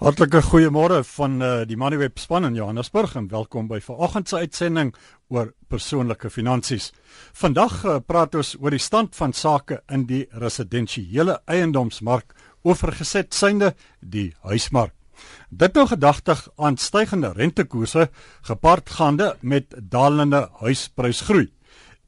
Hartlike 0.00 0.40
goeiemôre 0.40 1.02
van 1.04 1.34
uh, 1.44 1.48
die 1.68 1.76
Moneyweb 1.76 2.16
span 2.16 2.46
in 2.48 2.54
Johannesburg 2.56 3.18
en 3.20 3.26
welkom 3.28 3.66
by 3.68 3.82
vanoggend 3.84 4.30
se 4.30 4.38
uitsending 4.40 4.94
oor 5.28 5.50
persoonlike 5.68 6.30
finansies. 6.32 6.86
Vandag 7.36 7.74
uh, 7.84 7.98
praat 8.00 8.38
ons 8.40 8.54
oor 8.62 8.72
die 8.72 8.80
stand 8.80 9.12
van 9.18 9.36
sake 9.36 9.82
in 9.92 10.06
die 10.08 10.22
residensiële 10.32 11.36
eiendomsmark 11.44 12.32
oorgeset 12.64 13.36
synde 13.36 13.74
die 14.00 14.30
huismark. 14.48 14.96
Dit 15.52 15.76
nou 15.76 15.84
gedagtig 15.92 16.46
aan 16.56 16.80
stygende 16.80 17.34
rentekoerse 17.36 18.08
gepaardgaande 18.48 19.34
met 19.44 19.68
dalende 19.76 20.46
huisprysgroei 20.64 21.50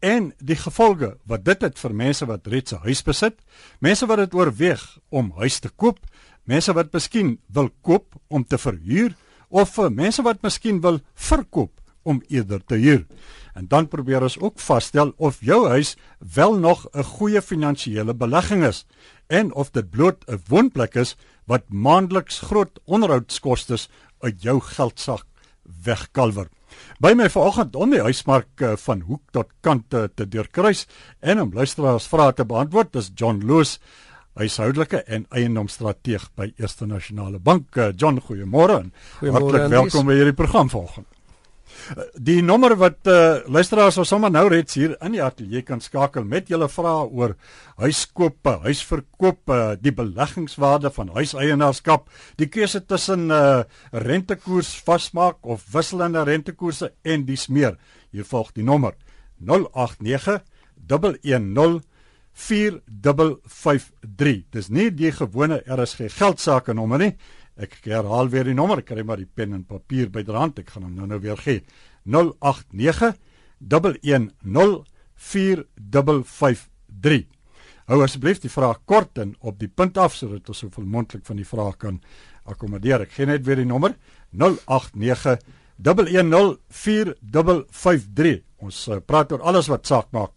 en 0.02 0.32
die 0.42 0.56
gevolge 0.58 1.12
wat 1.30 1.44
dit 1.46 1.60
het 1.62 1.78
vir 1.78 1.92
mense 1.94 2.26
wat 2.26 2.48
reeds 2.50 2.72
'n 2.72 2.82
huis 2.88 3.02
besit, 3.02 3.36
mense 3.80 4.06
wat 4.06 4.18
dit 4.18 4.34
oorweeg 4.34 4.98
om 5.10 5.32
huis 5.36 5.58
te 5.60 5.68
koop 5.68 5.98
mense 6.44 6.72
wat 6.72 6.92
miskien 6.92 7.38
wil 7.52 7.70
koop 7.82 8.14
om 8.28 8.44
te 8.44 8.58
verhuur 8.58 9.14
of 9.48 9.74
vir 9.76 9.90
mense 9.92 10.22
wat 10.22 10.42
miskien 10.42 10.80
wil 10.80 11.00
verkoop 11.14 11.72
om 12.02 12.22
eerder 12.28 12.62
te 12.66 12.74
huur. 12.74 13.04
En 13.54 13.68
dan 13.68 13.88
probeer 13.88 14.24
ons 14.24 14.38
ook 14.40 14.60
vasstel 14.60 15.12
of 15.16 15.42
jou 15.44 15.68
huis 15.68 15.96
wel 16.34 16.58
nog 16.58 16.86
'n 16.94 17.02
goeie 17.02 17.42
finansiële 17.42 18.14
belegging 18.14 18.64
is 18.64 18.86
en 19.28 19.52
of 19.52 19.70
dit 19.70 19.90
bloot 19.90 20.24
'n 20.28 20.40
woonplek 20.48 20.94
is 20.94 21.16
wat 21.46 21.62
maandeliks 21.68 22.38
groot 22.38 22.80
onderhoudskoste 22.84 23.76
uit 24.20 24.42
jou 24.42 24.60
geldsak 24.60 25.26
wegkalwer. 25.84 26.48
By 27.00 27.12
my 27.14 27.28
vanoggend 27.30 27.76
om 27.76 27.90
die 27.90 28.02
huismark 28.02 28.60
eh, 28.60 28.76
van 28.76 29.00
hoek 29.00 29.22
tot 29.30 29.50
kant 29.60 29.90
te, 29.90 30.10
te 30.14 30.28
deurkruis 30.28 30.86
en 31.20 31.40
om 31.40 31.52
luisteraars 31.52 32.06
vrae 32.06 32.32
te 32.32 32.44
beantwoord, 32.44 32.96
is 32.96 33.10
John 33.14 33.42
Loos 33.46 33.78
huishoudelike 34.38 35.02
en 35.12 35.26
eiendomsstrateeg 35.30 36.28
by 36.38 36.52
Eerste 36.60 36.86
Nasionale 36.88 37.38
Bank. 37.38 37.76
Eh, 37.76 37.92
John, 37.96 38.20
goeiemôre 38.20 38.84
hartlik 39.20 39.68
welkom 39.72 40.08
by 40.08 40.16
hierdie 40.16 40.36
program 40.36 40.70
vanoggend. 40.72 41.08
Eh, 41.96 42.06
die 42.14 42.38
nommer 42.44 42.74
wat 42.80 43.08
uh, 43.10 43.42
luisteraars 43.50 43.98
ons 44.00 44.08
sommer 44.12 44.32
nou 44.32 44.44
reeds 44.48 44.76
hier 44.78 44.94
in 45.04 45.16
die 45.16 45.22
ateljee 45.24 45.64
kan 45.66 45.80
skakel 45.82 46.24
met 46.28 46.48
julle 46.52 46.68
vrae 46.70 47.06
oor 47.10 47.36
huiskope, 47.82 48.56
huisverkoop, 48.64 49.42
uh, 49.50 49.60
die 49.80 49.92
beleggingswaarde 49.96 50.92
van 50.94 51.12
huiseienaarskap, 51.16 52.08
die 52.40 52.48
keuse 52.52 52.84
tussen 52.86 53.28
uh, 53.34 53.64
rentekoers 53.92 54.74
vasmaak 54.86 55.42
of 55.42 55.64
wisselende 55.74 56.24
rentekoerse 56.28 56.92
en 57.02 57.26
dis 57.28 57.48
meer. 57.48 57.76
Hier 58.12 58.28
volg 58.28 58.52
die 58.56 58.64
nommer 58.64 58.96
089 59.42 60.40
110 60.88 61.82
4553. 62.32 64.44
Dis 64.50 64.68
nie 64.72 64.90
die 64.90 65.12
gewone 65.12 65.62
RSG 65.66 66.08
geldsaake 66.16 66.74
nommer 66.74 66.98
nie. 66.98 67.16
Ek 67.60 67.76
herhaal 67.84 68.30
weer 68.32 68.44
die 68.48 68.56
nommer, 68.56 68.80
kry 68.82 69.02
maar 69.04 69.20
die 69.20 69.28
pen 69.28 69.52
en 69.52 69.64
papier 69.68 70.08
byderhand. 70.10 70.58
Ek 70.62 70.70
gaan 70.72 70.82
hom 70.88 70.94
nou 70.96 71.06
nou 71.10 71.20
weer 71.20 71.36
gee. 71.36 71.60
089 72.04 73.14
110 73.68 74.86
4553. 75.22 77.28
Hou 77.90 77.98
asseblief 78.02 78.40
die 78.42 78.50
vraag 78.50 78.80
kort 78.88 79.18
en 79.22 79.34
op 79.40 79.58
die 79.60 79.68
punt 79.68 79.98
af 79.98 80.14
sodat 80.16 80.48
ons 80.48 80.58
soveel 80.64 80.86
moontlik 80.88 81.26
van 81.26 81.36
die 81.38 81.46
vrae 81.46 81.72
kan 81.78 82.00
akkommodeer. 82.48 83.00
Ek 83.06 83.12
gee 83.16 83.26
net 83.28 83.44
weer 83.46 83.60
die 83.60 83.68
nommer 83.68 83.94
089 84.32 85.38
110 85.82 86.64
4553. 86.72 88.42
Ons 88.62 88.88
praat 89.06 89.32
oor 89.34 89.42
alles 89.50 89.68
wat 89.70 89.86
saak 89.86 90.08
maak 90.14 90.32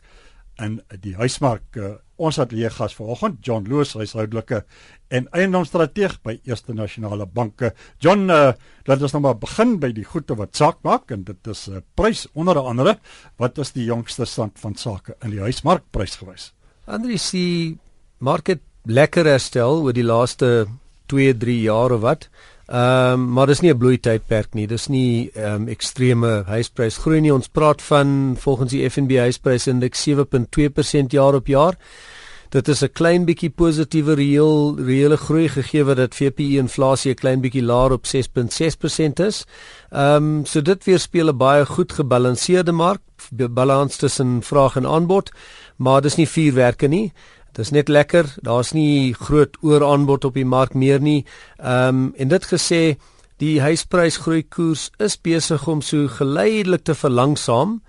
in 0.61 0.79
die 1.03 1.15
huismark. 1.19 1.65
Uh, 1.75 1.95
ons 2.15 2.37
het 2.39 2.53
hier 2.55 2.71
gas 2.71 2.95
vanoggend 2.95 3.41
John 3.43 3.65
Loos, 3.67 3.93
huishoudelike 3.97 4.61
en 5.13 5.27
eiendomsstrateeg 5.35 6.17
by 6.23 6.37
Eerste 6.47 6.73
Nasionale 6.73 7.27
Banke. 7.27 7.73
John, 8.03 8.29
uh, 8.31 8.53
laat 8.87 9.03
ons 9.03 9.15
nou 9.15 9.23
maar 9.27 9.39
begin 9.41 9.75
by 9.83 9.91
die 9.95 10.05
goede 10.07 10.37
wat 10.39 10.55
saak 10.55 10.79
maak 10.87 11.11
en 11.11 11.25
dit 11.27 11.51
is 11.51 11.67
'n 11.67 11.77
uh, 11.77 11.81
prys 11.95 12.27
onder 12.33 12.59
andere. 12.59 12.97
Wat 13.37 13.57
is 13.57 13.71
die 13.71 13.85
jongste 13.85 14.25
stand 14.25 14.59
van 14.59 14.75
sake 14.75 15.15
in 15.23 15.31
die 15.31 15.41
huismark 15.41 15.83
prysgewys? 15.91 16.53
Andri 16.85 17.17
sien 17.17 17.79
market 18.19 18.61
lekker 18.85 19.25
herstel 19.25 19.81
oor 19.83 19.94
die 19.94 20.03
laaste 20.03 20.67
2, 21.07 21.33
3 21.38 21.61
jaar 21.61 21.91
of 21.91 22.01
wat. 22.01 22.29
Ehm 22.65 23.13
um, 23.13 23.33
maar 23.33 23.47
dis 23.47 23.59
nie 23.61 23.73
'n 23.73 23.77
bloei 23.77 23.99
tydperk 23.99 24.53
nie. 24.53 24.67
Dis 24.67 24.87
nie 24.87 25.31
ehm 25.33 25.61
um, 25.61 25.67
ekstreme 25.67 26.43
huisprys 26.47 26.97
groei 26.97 27.21
nie. 27.21 27.33
Ons 27.33 27.47
praat 27.47 27.81
van 27.81 28.35
volgens 28.39 28.71
die 28.71 28.89
FNB 28.89 29.17
huisprysindeks 29.17 30.07
7.2% 30.09 31.11
jaar 31.11 31.33
op 31.35 31.47
jaar. 31.47 31.77
Dit 32.49 32.67
is 32.67 32.81
'n 32.81 32.91
klein 32.93 33.25
bietjie 33.25 33.49
positiewe 33.49 34.13
reël 34.15 34.75
reële 34.77 35.17
groei 35.17 35.47
gegee 35.49 35.83
wat 35.83 35.97
dat 35.97 36.15
VPI 36.15 36.57
inflasie 36.57 37.11
'n 37.11 37.15
klein 37.15 37.41
bietjie 37.41 37.63
laer 37.63 37.91
op 37.91 38.05
6.6% 38.05 39.19
is. 39.19 39.45
Ehm 39.91 40.15
um, 40.15 40.45
so 40.45 40.61
dit 40.61 40.83
weerspieël 40.83 41.29
'n 41.29 41.37
baie 41.37 41.65
goed 41.65 41.91
gebalanseerde 41.91 42.71
mark, 42.71 43.01
balans 43.49 43.95
tussen 43.97 44.41
vraag 44.41 44.75
en 44.75 44.85
aanbod, 44.85 45.31
maar 45.77 46.01
dis 46.01 46.15
nie 46.15 46.29
vuurwerke 46.29 46.87
nie. 46.87 47.11
Dis 47.55 47.71
net 47.71 47.88
lekker. 47.88 48.27
Daar's 48.43 48.73
nie 48.75 49.13
groot 49.13 49.57
ooraanbod 49.63 50.25
op 50.25 50.33
die 50.35 50.45
mark 50.45 50.73
meer 50.73 50.99
nie. 50.99 51.25
Ehm 51.57 51.88
um, 51.88 52.13
en 52.17 52.27
dit 52.27 52.45
gesê, 52.51 52.81
die 53.39 53.59
huisprysgroei 53.61 54.43
koers 54.43 54.89
is 54.99 55.17
besig 55.17 55.67
om 55.67 55.81
so 55.81 56.07
geleidelik 56.07 56.83
te 56.83 56.95
verlangsaam. 56.95 57.79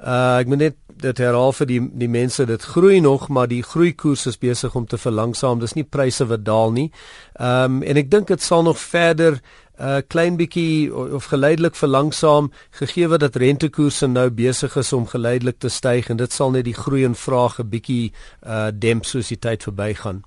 Uh 0.00 0.40
ek 0.40 0.48
moet 0.48 0.58
net 0.58 0.76
dit 1.02 1.18
herhaal 1.18 1.52
vir 1.56 1.68
die 1.68 1.80
die 2.04 2.08
mense 2.08 2.44
dit 2.46 2.62
groei 2.74 3.00
nog 3.00 3.28
maar 3.28 3.48
die 3.50 3.62
groeikoers 3.62 4.26
is 4.26 4.38
besig 4.38 4.74
om 4.78 4.86
te 4.86 4.98
verlangsaam 4.98 5.60
dis 5.60 5.74
nie 5.74 5.84
pryse 5.84 6.26
wat 6.28 6.44
daal 6.44 6.72
nie. 6.72 6.90
Ehm 7.38 7.78
um, 7.78 7.82
en 7.82 8.00
ek 8.00 8.10
dink 8.10 8.32
dit 8.32 8.42
sal 8.42 8.62
nog 8.62 8.80
verder 8.80 9.40
uh, 9.80 10.00
klein 10.08 10.36
bietjie 10.36 10.94
of 10.94 11.30
geleidelik 11.32 11.74
verlangsaam 11.74 12.52
gegee 12.70 13.08
word 13.08 13.20
dat 13.20 13.36
rentekoerse 13.36 14.06
nou 14.06 14.30
besig 14.30 14.76
is 14.76 14.92
om 14.92 15.06
geleidelik 15.06 15.58
te 15.58 15.68
styg 15.68 16.10
en 16.10 16.16
dit 16.16 16.32
sal 16.32 16.50
net 16.50 16.64
die 16.64 16.76
groei 16.76 17.04
en 17.04 17.14
vraag 17.14 17.60
'n 17.60 17.68
bietjie 17.68 18.12
uh, 18.46 18.68
demp 18.72 19.04
soos 19.04 19.28
die 19.28 19.38
tyd 19.38 19.62
verbygaan. 19.62 20.22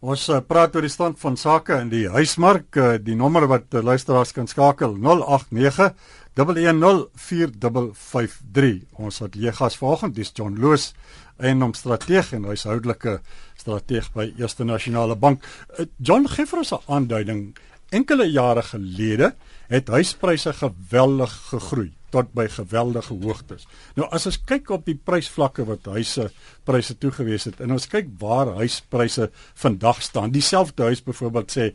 Ons 0.00 0.28
uh, 0.28 0.40
praat 0.44 0.74
oor 0.76 0.82
die 0.84 0.92
stand 0.92 1.18
van 1.18 1.36
sake 1.40 1.72
in 1.80 1.88
die 1.88 2.08
huismark, 2.12 2.76
uh, 2.76 2.98
die 3.00 3.14
nommer 3.16 3.46
wat 3.48 3.72
uh, 3.74 3.82
luisteraars 3.82 4.32
kan 4.36 4.46
skakel 4.46 4.92
089 5.00 5.94
1104553. 6.36 8.84
Ons 9.00 9.18
het 9.24 9.34
hier 9.34 9.56
gas 9.56 9.76
vanoggend, 9.80 10.14
dis 10.14 10.32
John 10.36 10.60
Loos, 10.60 10.92
eiendomsstrateeg 11.40 12.32
en 12.36 12.44
huishoudelike 12.44 13.24
strateeg 13.56 14.12
by 14.12 14.34
Eerste 14.36 14.64
Nasionale 14.68 15.16
Bank. 15.16 15.40
Uh, 15.78 15.86
John 15.96 16.28
gee 16.28 16.46
vir 16.46 16.58
ons 16.58 16.72
'n 16.72 16.78
aanduiding 16.86 17.56
enkele 17.94 18.26
jare 18.30 18.62
gelede 18.62 19.34
het 19.68 19.88
huispryse 19.88 20.52
geweldig 20.52 21.32
gegroei 21.50 21.92
tot 22.14 22.30
by 22.36 22.46
geweldige 22.48 23.14
hoogtes. 23.22 23.66
Nou 23.98 24.08
as 24.14 24.26
ons 24.30 24.38
kyk 24.48 24.70
op 24.74 24.86
die 24.86 24.96
prysvlakke 24.96 25.66
wat 25.68 25.88
huise 25.90 26.28
pryse 26.68 26.96
toegewees 27.02 27.48
het 27.50 27.60
en 27.60 27.74
ons 27.76 27.88
kyk 27.90 28.12
waar 28.20 28.54
huispryse 28.60 29.30
vandag 29.58 30.02
staan, 30.02 30.34
dieselfde 30.34 30.90
huis 30.90 31.02
byvoorbeeld 31.04 31.52
sê 31.52 31.70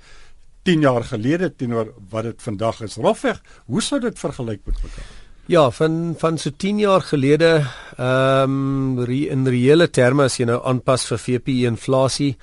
10 0.64 0.86
jaar 0.86 1.04
gelede 1.04 1.50
teenoor 1.58 1.94
wat 2.10 2.28
dit 2.30 2.42
vandag 2.42 2.84
is. 2.86 3.00
Rofweg, 3.02 3.42
hoe 3.66 3.82
sou 3.82 4.00
dit 4.02 4.20
vergelyk 4.20 4.62
met 4.66 4.78
mekaar? 4.84 5.10
Ja, 5.50 5.66
van 5.74 6.14
van 6.18 6.38
so 6.38 6.52
10 6.58 6.80
jaar 6.80 7.02
gelede, 7.02 7.66
ehm 7.98 9.00
um, 9.00 9.06
in 9.10 9.48
reële 9.48 9.90
terme 9.90 10.24
as 10.30 10.38
jy 10.38 10.46
nou 10.46 10.62
aanpas 10.64 11.06
vir 11.10 11.18
VPI 11.18 11.66
inflasie, 11.66 12.36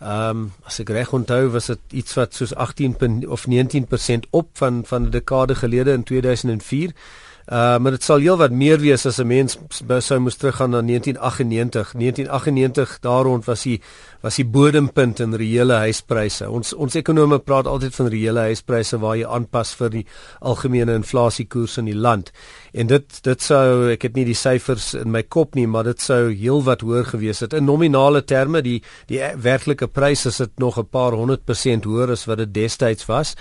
Ehm 0.00 0.30
um, 0.30 0.52
as 0.68 0.76
ek 0.82 0.90
reg 0.92 1.12
onthou 1.16 1.48
was 1.54 1.70
dit 1.72 1.94
iets 2.02 2.14
wat 2.18 2.34
soos 2.36 2.52
18 2.54 3.24
of 3.32 3.46
19% 3.48 4.28
op 4.30 4.48
van 4.52 4.82
van 4.84 5.06
'n 5.06 5.10
dekade 5.10 5.54
gelede 5.54 5.92
in 5.92 6.02
2004. 6.02 6.92
Uh 7.46 7.78
maar 7.78 7.94
dit 7.94 8.02
sal 8.02 8.18
heelwat 8.18 8.50
meer 8.50 8.80
wees 8.82 9.06
as 9.06 9.20
'n 9.22 9.26
mens 9.26 9.58
sou 9.98 10.18
moes 10.18 10.36
teruggaan 10.36 10.70
na 10.70 10.80
1998. 10.82 11.92
1998 11.94 12.98
daar 13.00 13.22
rond 13.22 13.44
was 13.44 13.62
die 13.62 13.80
was 14.20 14.36
die 14.36 14.44
bodempunt 14.44 15.20
in 15.20 15.34
reële 15.34 15.72
huispryse. 15.72 16.50
Ons 16.50 16.72
ons 16.72 16.94
ekonome 16.94 17.38
praat 17.38 17.66
altyd 17.66 17.94
van 17.94 18.06
reële 18.06 18.40
huispryse 18.40 18.98
waar 18.98 19.16
jy 19.16 19.26
aanpas 19.26 19.74
vir 19.74 19.90
die 19.90 20.06
algemene 20.40 20.94
inflasiekoers 20.94 21.76
in 21.76 21.84
die 21.84 21.94
land. 21.94 22.32
En 22.72 22.86
dit 22.86 23.22
dit 23.22 23.42
sou 23.42 23.90
ek 23.92 24.02
het 24.02 24.14
nie 24.14 24.24
die 24.24 24.34
syfers 24.34 24.94
in 24.94 25.10
my 25.10 25.22
kop 25.22 25.54
nie, 25.54 25.66
maar 25.66 25.84
dit 25.84 26.00
sou 26.00 26.32
heelwat 26.32 26.80
hoër 26.80 27.04
gewees 27.04 27.40
het. 27.40 27.52
In 27.52 27.64
nominale 27.64 28.24
terme 28.24 28.62
die 28.62 28.82
die 29.06 29.22
werklike 29.36 29.86
pryse 29.86 30.28
is 30.28 30.36
dit 30.36 30.58
nog 30.58 30.78
'n 30.78 30.88
paar 30.90 31.12
honderd 31.12 31.44
persent 31.44 31.84
hoër 31.84 32.10
as 32.10 32.24
wat 32.24 32.38
dit 32.38 32.54
destyds 32.54 33.06
was. 33.06 33.36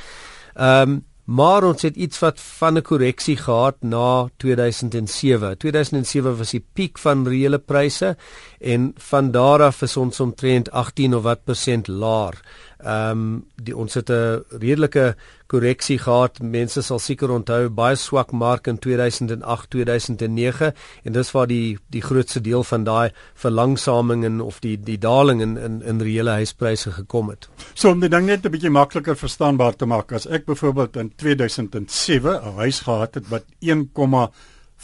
Ehm 0.54 0.90
um, 0.90 1.04
Maar 1.26 1.64
ons 1.66 1.82
het 1.82 1.96
iets 1.96 2.20
wat 2.22 2.40
van 2.40 2.78
'n 2.78 2.82
korreksie 2.82 3.38
gehad 3.38 3.76
na 3.80 4.30
2007. 4.38 5.58
2007 5.58 6.38
was 6.38 6.52
die 6.52 6.66
piek 6.74 6.98
van 6.98 7.28
reële 7.28 7.60
pryse 7.60 8.18
en 8.60 8.94
van 8.96 9.32
daar 9.32 9.62
af 9.62 9.82
is 9.82 9.98
ons 9.98 10.20
omtrent 10.20 10.72
18 10.72 11.16
of 11.16 11.24
wat 11.24 11.44
persent 11.44 11.88
laer. 11.88 12.42
Ehm 12.86 13.12
um, 13.12 13.46
die 13.56 13.74
ons 13.78 13.94
het 13.94 14.10
'n 14.10 14.44
redelike 14.50 15.16
korreksie 15.48 15.98
gehad. 15.98 16.40
Mense 16.42 16.82
sal 16.82 17.00
seker 17.00 17.32
onthou 17.32 17.70
baie 17.70 17.96
swak 17.96 18.32
mark 18.32 18.68
in 18.68 18.78
2008, 18.78 19.70
2009 19.70 20.74
en 21.04 21.14
dis 21.14 21.32
waar 21.32 21.48
die 21.48 21.78
die 21.90 22.02
grootste 22.02 22.42
deel 22.42 22.64
van 22.64 22.84
daai 22.84 23.12
verlangsaming 23.34 24.26
en 24.26 24.42
of 24.42 24.60
die 24.60 24.78
die 24.78 24.98
daling 24.98 25.42
in 25.42 25.58
in 25.58 25.82
in 25.82 26.02
reële 26.02 26.30
huispryse 26.30 26.92
gekom 26.92 27.30
het. 27.30 27.50
So 27.74 27.90
om 27.90 28.00
die 28.00 28.10
ding 28.10 28.26
net 28.26 28.46
'n 28.46 28.52
bietjie 28.52 28.70
makliker 28.70 29.16
verstaanbaar 29.16 29.76
te 29.76 29.86
maak, 29.86 30.12
as 30.12 30.28
ek 30.28 30.46
byvoorbeeld 30.46 30.96
in 30.96 31.12
2007 31.16 32.42
'n 32.44 32.56
huis 32.56 32.80
gehad 32.80 33.14
het 33.16 33.28
wat 33.30 33.44
1, 33.60 33.90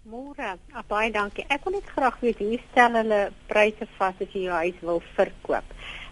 Môre. 0.03 0.57
Ah, 0.73 0.83
baie 0.89 1.11
dankie. 1.13 1.45
Ek 1.49 1.65
wil 1.65 1.73
net 1.73 1.89
graag 1.97 2.21
weet 2.21 2.39
hoe 2.39 2.59
stel 2.71 2.93
hulle 2.93 3.31
pryse 3.47 3.87
vas 3.99 4.15
as 4.21 4.33
jy 4.33 4.43
jou 4.43 4.55
huis 4.55 4.79
wil 4.81 5.03
verkoop? 5.15 5.65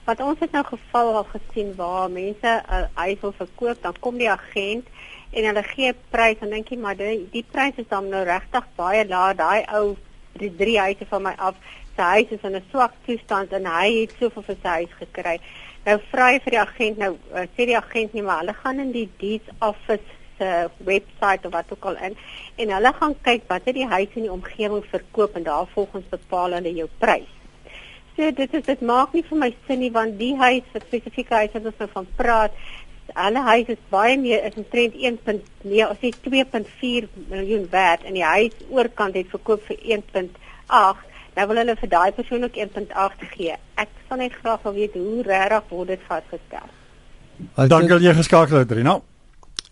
Want 0.05 0.20
ons 0.20 0.41
het 0.41 0.53
nou 0.53 0.65
geval 0.65 1.17
al 1.17 1.26
gesien 1.35 1.75
waar 1.76 2.11
mense 2.11 2.49
'n 2.49 2.73
uh, 2.73 2.87
huis 2.94 3.21
wil 3.21 3.32
verkoop, 3.32 3.82
dan 3.82 3.94
kom 4.00 4.17
die 4.17 4.31
agent 4.31 4.87
en 5.31 5.44
hulle 5.44 5.62
gee 5.62 5.94
prys 6.11 6.41
en 6.41 6.50
dink 6.50 6.69
jy 6.69 6.79
maar 6.79 6.97
die, 6.97 7.29
die 7.32 7.44
pryse 7.53 7.81
is 7.81 7.88
dan 7.88 8.09
nou 8.09 8.25
regtig 8.25 8.64
baie 8.76 9.09
laag. 9.09 9.37
Daai 9.37 9.64
ou 9.75 9.97
die 10.38 10.56
drie 10.56 10.79
huise 10.79 11.06
van 11.11 11.23
my 11.23 11.35
af, 11.37 11.55
sy 11.99 12.11
huis 12.15 12.35
is 12.37 12.45
in 12.47 12.56
'n 12.56 12.65
swak 12.71 12.95
toestand 13.06 13.53
en 13.59 13.67
hy 13.67 13.89
het 14.00 14.15
soveel 14.19 14.47
vir 14.47 14.59
sy 14.62 14.75
huis 14.81 14.95
gekry. 15.00 15.37
Nou 15.87 15.97
vra 16.11 16.31
jy 16.33 16.41
vir 16.45 16.55
die 16.55 16.61
agent 16.62 16.99
nou 17.03 17.12
uh, 17.35 17.47
sê 17.56 17.67
die 17.67 17.77
agent 17.77 18.15
nie 18.15 18.23
maar 18.23 18.43
hulle 18.43 18.55
gaan 18.62 18.81
in 18.85 18.93
die 18.93 19.09
deeds 19.19 19.49
office 19.59 20.17
se 20.39 20.49
uh, 20.49 20.69
webwerf 20.87 21.45
of 21.45 21.53
wat 21.53 21.73
ook 21.75 21.85
al 21.91 21.99
in 22.09 22.17
en 22.56 22.75
hulle 22.77 22.93
gaan 23.00 23.15
kyk 23.23 23.49
wat 23.49 23.65
het 23.67 23.75
die 23.75 23.91
huis 23.95 24.15
in 24.15 24.29
die 24.29 24.37
omgewing 24.39 24.85
verkoop 24.91 25.37
en 25.37 25.49
daarvolgens 25.49 26.09
bepaal 26.11 26.55
hulle 26.59 26.75
jou 26.75 26.89
prys. 26.99 27.33
So 28.17 28.31
dit 28.31 28.55
is 28.55 28.65
dit 28.65 28.81
maak 28.81 29.12
nie 29.12 29.25
vir 29.31 29.39
my 29.39 29.55
sin 29.67 29.81
nie 29.81 29.95
want 29.95 30.19
die 30.19 30.35
huis 30.37 30.77
spesifieke 30.87 31.35
huis 31.35 31.56
wat 31.56 31.73
ons 31.73 31.83
nou 31.83 31.91
van 31.95 32.12
praat 32.17 32.55
Alle 33.15 33.41
huise 33.41 33.73
is 33.73 33.85
baie 33.89 34.17
meer 34.21 34.45
is 34.45 34.56
omtrent 34.61 34.95
1.9 34.95 35.89
of 35.89 36.00
sê 36.03 36.11
2.4 36.27 37.06
miljoen 37.31 37.67
werd 37.71 38.05
en 38.05 38.19
die 38.19 38.25
huis 38.25 38.56
oorkant 38.69 39.17
het 39.17 39.31
verkoop 39.33 39.65
vir 39.71 39.79
1.8 39.97 41.08
Nou 41.38 41.46
wil 41.46 41.61
hulle 41.62 41.76
vir 41.79 41.90
daai 41.93 42.11
persoon 42.17 42.49
ook 42.49 42.56
1.8 42.58 43.29
gee. 43.37 43.55
Ek 43.79 43.93
sal 44.08 44.19
net 44.19 44.35
graag 44.40 44.64
wil 44.67 44.75
weet 44.75 44.96
hoe 44.99 45.23
regtig 45.23 45.70
word 45.70 45.94
dit 45.94 46.08
vasgestel. 46.08 46.73
Dankie 47.70 47.94
dat 47.94 48.02
jy 48.02 48.14
geskakel 48.19 48.64
het, 48.64 48.75
Rina. 48.75 48.96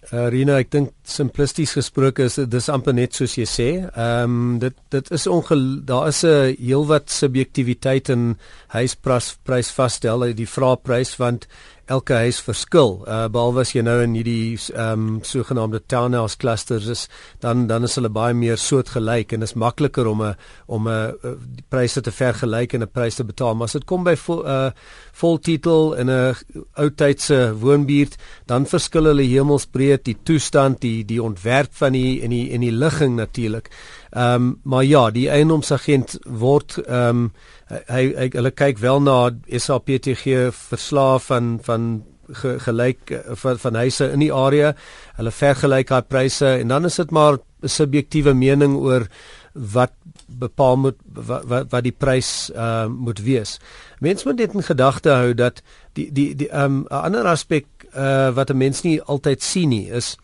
Uh, 0.06 0.28
Rina, 0.30 0.60
ek 0.62 0.68
dink 0.70 0.92
simplisties 1.02 1.72
gesproke 1.74 2.28
is 2.28 2.36
dis 2.46 2.68
amper 2.70 2.94
net 2.94 3.16
soos 3.18 3.34
jy 3.34 3.46
sê. 3.50 3.66
Ehm 3.88 4.36
um, 4.36 4.52
dit 4.62 4.76
dit 4.94 5.10
is 5.18 5.26
ongel 5.26 5.64
daar 5.88 6.12
is 6.12 6.22
'n 6.22 6.54
heelwat 6.60 7.10
subjektiwiteit 7.10 8.12
in 8.14 8.36
huisprys 8.70 9.34
prys 9.42 9.72
vasstel, 9.74 10.22
die 10.38 10.46
vraagprys 10.46 11.16
want 11.18 11.48
elke 11.86 12.14
huis 12.24 12.38
verskil. 12.42 12.96
Uh 13.06 13.26
behalwe 13.32 13.62
as 13.62 13.72
jy 13.74 13.82
nou 13.86 13.96
in 14.02 14.16
hierdie 14.18 14.58
ehm 14.74 15.06
um, 15.06 15.18
sogenaamde 15.26 15.80
townhouse 15.86 16.36
clusters 16.36 16.88
is, 16.90 17.06
dan 17.40 17.66
dan 17.70 17.86
is 17.86 17.94
hulle 17.98 18.10
baie 18.10 18.34
meer 18.34 18.58
soortgelyk 18.58 19.32
en 19.36 19.46
is 19.46 19.54
makliker 19.54 20.06
om 20.06 20.22
'n 20.22 20.34
om 20.66 20.88
'n 20.88 21.14
die 21.56 21.64
pryse 21.68 22.00
te 22.00 22.10
vergelyk 22.10 22.74
en 22.74 22.82
'n 22.82 22.90
prys 22.92 23.14
te 23.14 23.24
betaal. 23.24 23.54
Maar 23.54 23.66
as 23.66 23.78
dit 23.78 23.84
kom 23.84 24.04
by 24.04 24.16
vol 24.16 24.44
uh 24.46 24.70
voltitel 25.12 25.94
in 25.94 26.10
'n 26.10 26.34
ou 26.76 26.90
tydse 26.90 27.54
woonbuurt, 27.54 28.16
dan 28.46 28.66
verskil 28.66 29.04
hulle 29.04 29.22
hemelsbreed 29.22 30.04
die 30.04 30.16
toestand, 30.22 30.80
die 30.80 31.04
die 31.04 31.22
ontwerp 31.22 31.72
van 31.72 31.92
die 31.92 32.22
en 32.22 32.30
die 32.30 32.50
en 32.52 32.60
die 32.60 32.72
ligging 32.72 33.16
natuurlik. 33.16 33.70
Ehm 34.10 34.34
um, 34.34 34.60
maar 34.62 34.84
ja, 34.84 35.10
die 35.10 35.28
eiendomsagent 35.28 36.18
word 36.24 36.78
ehm 36.86 37.08
um, 37.08 37.32
hy, 37.68 38.02
hy 38.14 38.28
hulle 38.32 38.50
kyk 38.50 38.78
wel 38.78 39.00
na 39.02 39.30
SAPTG 39.50 40.52
verslae 40.54 41.18
van 41.18 41.58
van 41.62 42.04
ge, 42.32 42.58
gelyk 42.58 43.10
eh, 43.10 43.20
van, 43.34 43.58
van 43.58 43.74
huise 43.74 44.10
in 44.12 44.22
die 44.22 44.32
area. 44.32 44.74
Hulle 45.16 45.32
vergelyk 45.34 45.90
daai 45.90 46.02
pryse 46.02 46.46
en 46.60 46.68
dan 46.68 46.84
is 46.84 46.96
dit 46.96 47.10
maar 47.10 47.38
'n 47.62 47.68
subjektiewe 47.68 48.34
mening 48.34 48.76
oor 48.76 49.06
wat 49.52 49.92
bepaal 50.26 50.76
moet 50.76 50.96
wat 51.12 51.70
wat 51.70 51.82
die 51.82 51.94
prys 51.96 52.50
uh 52.54 52.86
moet 52.86 53.18
wees. 53.24 53.58
Mense 54.00 54.28
moet 54.28 54.38
net 54.38 54.54
in 54.54 54.62
gedagte 54.62 55.10
hou 55.10 55.34
dat 55.34 55.62
die 55.92 56.12
die 56.12 56.34
die 56.34 56.50
um 56.52 56.84
'n 56.90 56.94
ander 56.94 57.26
aspek 57.26 57.66
uh 57.94 58.34
wat 58.34 58.50
'n 58.50 58.56
mens 58.56 58.82
nie 58.82 59.02
altyd 59.02 59.42
sien 59.42 59.68
nie 59.68 59.88
is 59.88 60.16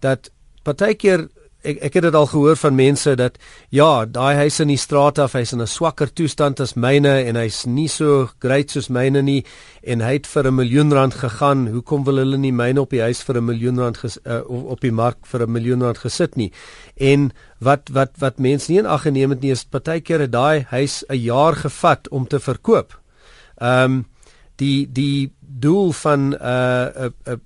dat 0.00 0.30
partykeer 0.62 1.28
ek 1.64 1.80
ek 1.88 1.96
het 1.98 2.04
dit 2.06 2.14
al 2.14 2.26
gehoor 2.30 2.56
van 2.60 2.74
mense 2.76 3.14
dat 3.16 3.38
ja, 3.74 4.04
daai 4.04 4.34
huis 4.44 4.60
in 4.60 4.68
die 4.68 4.80
straat 4.80 5.18
af, 5.18 5.32
hy's 5.32 5.52
in 5.52 5.62
'n 5.62 5.66
swakker 5.66 6.12
toestand 6.12 6.60
as 6.60 6.74
myne 6.74 7.24
en 7.24 7.36
hy's 7.36 7.64
nie 7.66 7.88
so 7.88 8.28
great 8.40 8.70
soos 8.70 8.88
myne 8.88 9.22
nie 9.22 9.44
en 9.82 10.00
hy 10.00 10.12
het 10.12 10.26
vir 10.26 10.46
'n 10.46 10.54
miljoen 10.54 10.92
rand 10.92 11.14
gegaan. 11.14 11.68
Hoekom 11.68 12.04
wil 12.04 12.16
hulle 12.16 12.38
nie 12.38 12.52
myne 12.52 12.80
op 12.80 12.90
die 12.90 13.00
huis 13.00 13.22
vir 13.22 13.36
'n 13.36 13.44
miljoen 13.44 13.78
rand 13.78 13.96
ges, 13.96 14.18
uh, 14.26 14.40
op 14.48 14.80
die 14.80 14.92
mark 14.92 15.26
vir 15.26 15.42
'n 15.42 15.52
miljoen 15.52 15.82
rand 15.82 15.98
gesit 15.98 16.36
nie? 16.36 16.52
En 16.96 17.32
wat 17.60 17.88
wat 17.92 18.10
wat 18.18 18.38
mense 18.38 18.70
nie 18.70 18.78
in 18.78 18.86
ag 18.86 19.02
geneem 19.02 19.30
het 19.30 19.40
nie 19.40 19.52
is 19.52 19.64
partykeer 19.64 20.20
het 20.20 20.32
daai 20.32 20.66
huis 20.68 21.04
'n 21.08 21.16
jaar 21.16 21.54
gevat 21.54 22.08
om 22.08 22.26
te 22.26 22.40
verkoop. 22.40 23.00
Ehm 23.60 23.84
um, 23.84 24.04
die 24.56 24.86
die 24.92 25.32
doel 25.40 25.92
van 25.92 26.20
'n 26.20 26.32
uh, 26.34 26.86
'n 26.94 27.12
uh, 27.26 27.32
uh, 27.32 27.38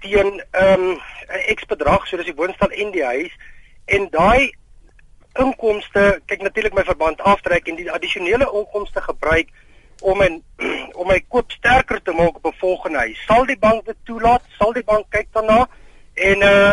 teen 0.00 0.42
ehm 0.52 0.84
um, 0.84 1.00
'n 1.32 1.54
X 1.54 1.64
bedrag, 1.64 2.06
so 2.06 2.16
dis 2.16 2.28
die 2.28 2.40
woonstel 2.40 2.68
en 2.68 2.90
die 2.90 3.04
huis 3.04 3.32
en 3.86 4.08
daai 4.10 4.52
inkomste, 5.38 6.20
kyk 6.26 6.42
natuurlik 6.42 6.74
my 6.74 6.84
verband 6.84 7.20
aftrek 7.20 7.68
en 7.68 7.76
die 7.76 7.92
addisionele 7.92 8.48
inkomste 8.52 9.00
gebruik 9.00 9.48
om 10.00 10.22
en 10.22 10.42
om 11.00 11.06
my 11.08 11.20
koop 11.28 11.50
sterker 11.50 12.02
te 12.02 12.12
maak 12.12 12.36
op 12.36 12.46
'n 12.46 12.58
volgende 12.58 12.98
huis. 12.98 13.24
Sal 13.26 13.46
die 13.46 13.58
bank 13.58 13.86
dit 13.86 13.96
toelaat? 14.04 14.42
Sal 14.58 14.72
die 14.72 14.84
bank 14.84 15.06
kyk 15.08 15.28
daarna? 15.32 15.68
En 16.14 16.42
uh 16.42 16.72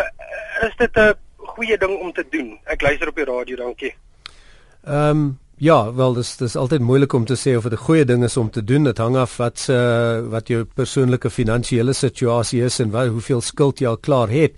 is 0.66 0.76
dit 0.76 0.96
'n 0.96 1.14
goeie 1.36 1.78
ding 1.78 1.98
om 1.98 2.12
te 2.12 2.26
doen? 2.30 2.58
Ek 2.64 2.82
luister 2.82 3.08
op 3.08 3.16
die 3.16 3.24
radio, 3.24 3.56
dankie. 3.56 3.94
Ehm 4.84 5.10
um, 5.10 5.38
ja, 5.56 5.94
wel 5.94 6.12
dis 6.12 6.36
dis 6.36 6.56
altyd 6.56 6.80
moeilik 6.80 7.12
om 7.12 7.24
te 7.24 7.36
sê 7.36 7.56
of 7.56 7.62
dit 7.62 7.72
'n 7.72 7.84
goeie 7.84 8.04
ding 8.04 8.24
is 8.24 8.36
om 8.36 8.50
te 8.50 8.64
doen. 8.64 8.84
Dit 8.84 8.98
hang 8.98 9.16
af 9.16 9.36
wat 9.36 9.58
se 9.58 9.72
uh, 9.72 10.30
wat 10.30 10.48
jou 10.48 10.64
persoonlike 10.64 11.30
finansiële 11.30 11.92
situasie 11.92 12.62
is 12.62 12.78
en 12.78 12.90
wat 12.90 13.08
hoeveel 13.08 13.40
skuld 13.40 13.78
jy 13.78 13.86
al 13.86 13.98
klaar 13.98 14.28
het. 14.28 14.52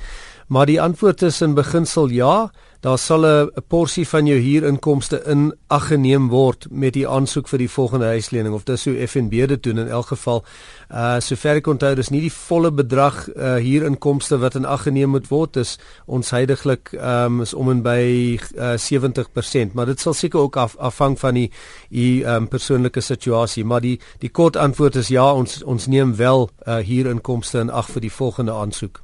Maar 0.48 0.66
die 0.66 0.80
antwoord 0.80 1.22
is 1.22 1.40
in 1.40 1.54
beginsel 1.54 2.08
ja 2.08 2.50
daar 2.82 2.98
sal 2.98 3.26
'n 3.26 3.50
porsie 3.68 4.08
van 4.08 4.26
jou 4.26 4.40
huurinkomste 4.40 5.22
in 5.26 5.54
ag 5.66 5.86
geneem 5.86 6.28
word 6.28 6.66
met 6.70 6.92
die 6.92 7.08
aansoek 7.08 7.48
vir 7.48 7.58
die 7.58 7.70
volgende 7.70 8.06
huislening 8.06 8.54
of 8.54 8.64
dis 8.64 8.84
hoe 8.84 9.06
FNB 9.06 9.46
dit 9.46 9.62
doen 9.62 9.78
in 9.78 9.88
elk 9.88 10.06
geval. 10.06 10.44
Uh 10.90 11.20
sover 11.20 11.56
ek 11.56 11.66
onthou 11.66 11.94
dis 11.94 12.10
nie 12.10 12.20
die 12.20 12.32
volle 12.32 12.72
bedrag 12.72 13.28
uh 13.28 13.54
huurinkomste 13.54 14.38
wat 14.38 14.54
in 14.54 14.64
ag 14.64 14.82
geneem 14.82 15.10
moet 15.10 15.28
word 15.28 15.52
dis 15.52 15.78
ons 16.06 16.30
heidaglik 16.30 16.92
um 16.92 17.40
is 17.40 17.54
om 17.54 17.70
en 17.70 17.82
by 17.82 18.38
uh 18.56 18.74
70%, 18.74 19.72
maar 19.74 19.86
dit 19.86 20.00
sal 20.00 20.14
seker 20.14 20.40
ook 20.40 20.56
af, 20.56 20.76
afhang 20.76 21.18
van 21.18 21.34
die 21.34 21.50
die 21.90 22.24
um 22.24 22.48
persoonlike 22.48 23.00
situasie, 23.00 23.64
maar 23.64 23.80
die 23.80 24.00
die 24.18 24.30
kort 24.30 24.56
antwoord 24.56 24.96
is 24.96 25.08
ja, 25.08 25.32
ons 25.32 25.62
ons 25.62 25.86
neem 25.86 26.16
wel 26.16 26.50
uh 26.66 26.82
huurinkomste 26.82 27.58
in 27.58 27.70
ag 27.70 27.86
vir 27.90 28.00
die 28.00 28.12
volgende 28.12 28.52
aansoek. 28.52 29.02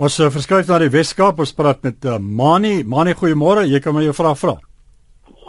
Ons 0.00 0.14
uh, 0.20 0.30
verskuif 0.32 0.68
na 0.70 0.78
die 0.80 0.92
Weskaap. 0.92 1.40
Ons 1.44 1.52
praat 1.52 1.82
met 1.84 2.06
uh, 2.08 2.16
Mani. 2.16 2.80
Mani, 2.88 3.12
goeiemôre. 3.12 3.66
Jy 3.68 3.80
kan 3.84 3.92
my 3.92 4.04
jou 4.06 4.14
vraag 4.16 4.38
vra. 4.40 4.54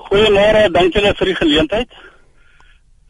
Goeiemôre. 0.10 0.66
Dankie 0.76 1.04
net 1.06 1.18
vir 1.18 1.32
die 1.32 1.38
geleentheid. 1.38 1.96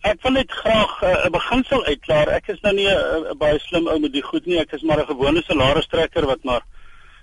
Ek 0.03 0.19
wil 0.25 0.35
net 0.35 0.51
graag 0.51 0.93
eh, 1.01 1.09
'n 1.09 1.27
uh, 1.27 1.31
beginsel 1.31 1.85
uitklaar. 1.87 2.29
Ek 2.35 2.51
is 2.53 2.59
nou 2.61 2.73
nie 2.75 2.85
'n 2.85 3.31
uh, 3.31 3.33
baie 3.39 3.57
slim 3.59 3.87
ou 3.87 3.97
met 3.99 4.13
die 4.13 4.21
goed 4.21 4.45
nie. 4.45 4.59
Ek 4.59 4.73
is 4.73 4.83
maar 4.83 4.99
'n 4.99 5.09
gewone 5.09 5.41
salarisstrekker 5.47 6.25
wat 6.27 6.43
maar 6.43 6.61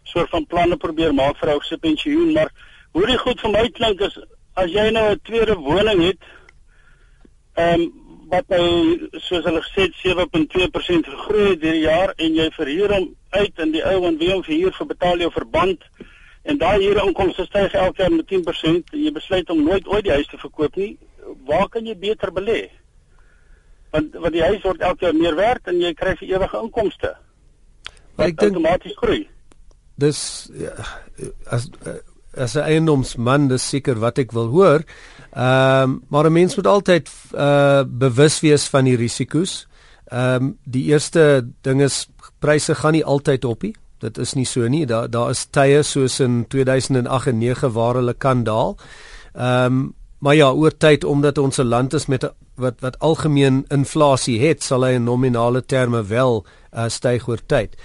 soort 0.05 0.31
van 0.31 0.47
planne 0.47 0.77
probeer 0.77 1.15
maak 1.15 1.37
vir 1.37 1.53
ou 1.53 1.61
se 1.63 1.77
pensioen, 1.79 2.33
maar 2.33 2.51
hoe 2.93 3.07
dit 3.07 3.21
goed 3.21 3.41
vir 3.41 3.51
my 3.51 3.69
klink 3.69 4.01
is 4.01 4.19
as 4.57 4.71
jy 4.73 4.91
nou 4.91 5.13
'n 5.13 5.21
tweede 5.23 5.55
woning 5.55 6.03
het, 6.03 6.23
ehm 7.55 7.81
um, 7.81 7.93
wat 8.31 8.49
nou 8.49 9.09
soos 9.13 9.45
hulle 9.45 9.63
gesê 9.63 9.83
het 9.83 9.95
7.2% 10.03 11.07
gegroei 11.07 11.59
deur 11.59 11.73
die 11.73 11.87
jaar 11.87 12.15
en 12.17 12.35
jy 12.35 12.51
verhuur 12.51 12.95
hom 12.95 13.15
uit 13.31 13.59
in 13.59 13.73
die 13.73 13.85
ou 13.85 14.05
en 14.09 14.19
wie 14.19 14.33
hom 14.33 14.43
verhuur 14.45 14.75
vir 14.79 14.87
betaal 14.87 15.23
jou 15.25 15.31
verband. 15.33 15.85
En 16.43 16.59
daai 16.59 16.81
huur 16.81 17.03
inkomste 17.05 17.45
styg 17.45 17.73
elke 17.73 18.03
jaar 18.03 18.13
met 18.13 18.29
10% 18.33 18.93
en 18.93 19.03
jy 19.05 19.13
besluit 19.13 19.51
om 19.51 19.65
nooit 19.65 19.87
ooit 19.87 20.05
die 20.05 20.13
huis 20.13 20.29
te 20.31 20.39
verkoop 20.41 20.77
nie. 20.77 20.97
Waar 21.47 21.69
kan 21.69 21.87
jy 21.87 21.97
beter 21.99 22.33
belê? 22.33 22.61
Want 23.91 24.15
want 24.15 24.33
die 24.33 24.47
huis 24.47 24.63
word 24.63 24.81
elke 24.81 25.05
jaar 25.05 25.19
meer 25.19 25.37
werd 25.37 25.69
en 25.69 25.81
jy 25.83 25.93
kry 25.95 26.15
vir 26.17 26.37
ewige 26.37 26.63
inkomste 26.63 27.15
wat 28.17 28.27
ek 28.29 28.39
dink 28.39 28.57
outomaties 28.57 28.97
groei. 29.01 29.25
Dis 30.01 30.21
ja, 30.57 30.75
as 31.51 31.69
as 32.35 32.55
'n 32.55 32.63
eiendomsman 32.63 33.49
dis 33.49 33.69
seker 33.69 33.99
wat 33.99 34.19
ek 34.19 34.33
wil 34.33 34.49
hoor. 34.55 34.85
Ehm 35.35 35.83
um, 35.83 36.03
maar 36.09 36.27
'n 36.27 36.33
mens 36.33 36.57
moet 36.57 36.67
altyd 36.67 37.11
uh 37.35 37.85
bewus 37.87 38.41
wees 38.41 38.69
van 38.69 38.85
die 38.85 38.97
risiko's. 38.97 39.67
Ehm 40.09 40.43
um, 40.43 40.59
die 40.65 40.85
eerste 40.85 41.47
ding 41.63 41.83
is 41.83 42.09
pryse 42.41 42.75
gaan 42.75 42.97
nie 42.97 43.05
altyd 43.05 43.45
op 43.45 43.63
nie. 43.63 43.75
Dit 44.01 44.19
is 44.19 44.35
nie 44.35 44.47
so 44.49 44.69
nie. 44.69 44.87
Daar 44.89 45.11
daar 45.11 45.31
is 45.31 45.47
tye 45.53 45.83
soos 45.83 46.21
in 46.21 46.45
2008 46.49 47.27
en 47.27 47.39
9 47.39 47.73
waar 47.73 48.01
hulle 48.01 48.15
kan 48.15 48.45
daal. 48.45 48.77
Ehm 49.35 49.65
um, 49.67 49.89
maar 50.21 50.35
ja, 50.35 50.51
oor 50.53 50.77
tyd 50.77 51.05
omdat 51.05 51.39
ons 51.39 51.59
'n 51.59 51.65
land 51.65 51.95
is 51.95 52.07
met 52.07 52.25
a, 52.25 52.33
wat 52.55 52.81
wat 52.81 52.99
algemeen 52.99 53.65
inflasie 53.69 54.41
het, 54.41 54.63
sal 54.63 54.85
hy 54.85 54.93
in 54.93 55.05
nominale 55.05 55.65
terme 55.65 56.03
wel 56.03 56.45
uh, 56.77 56.89
styg 56.89 57.29
oor 57.29 57.41
tyd. 57.47 57.77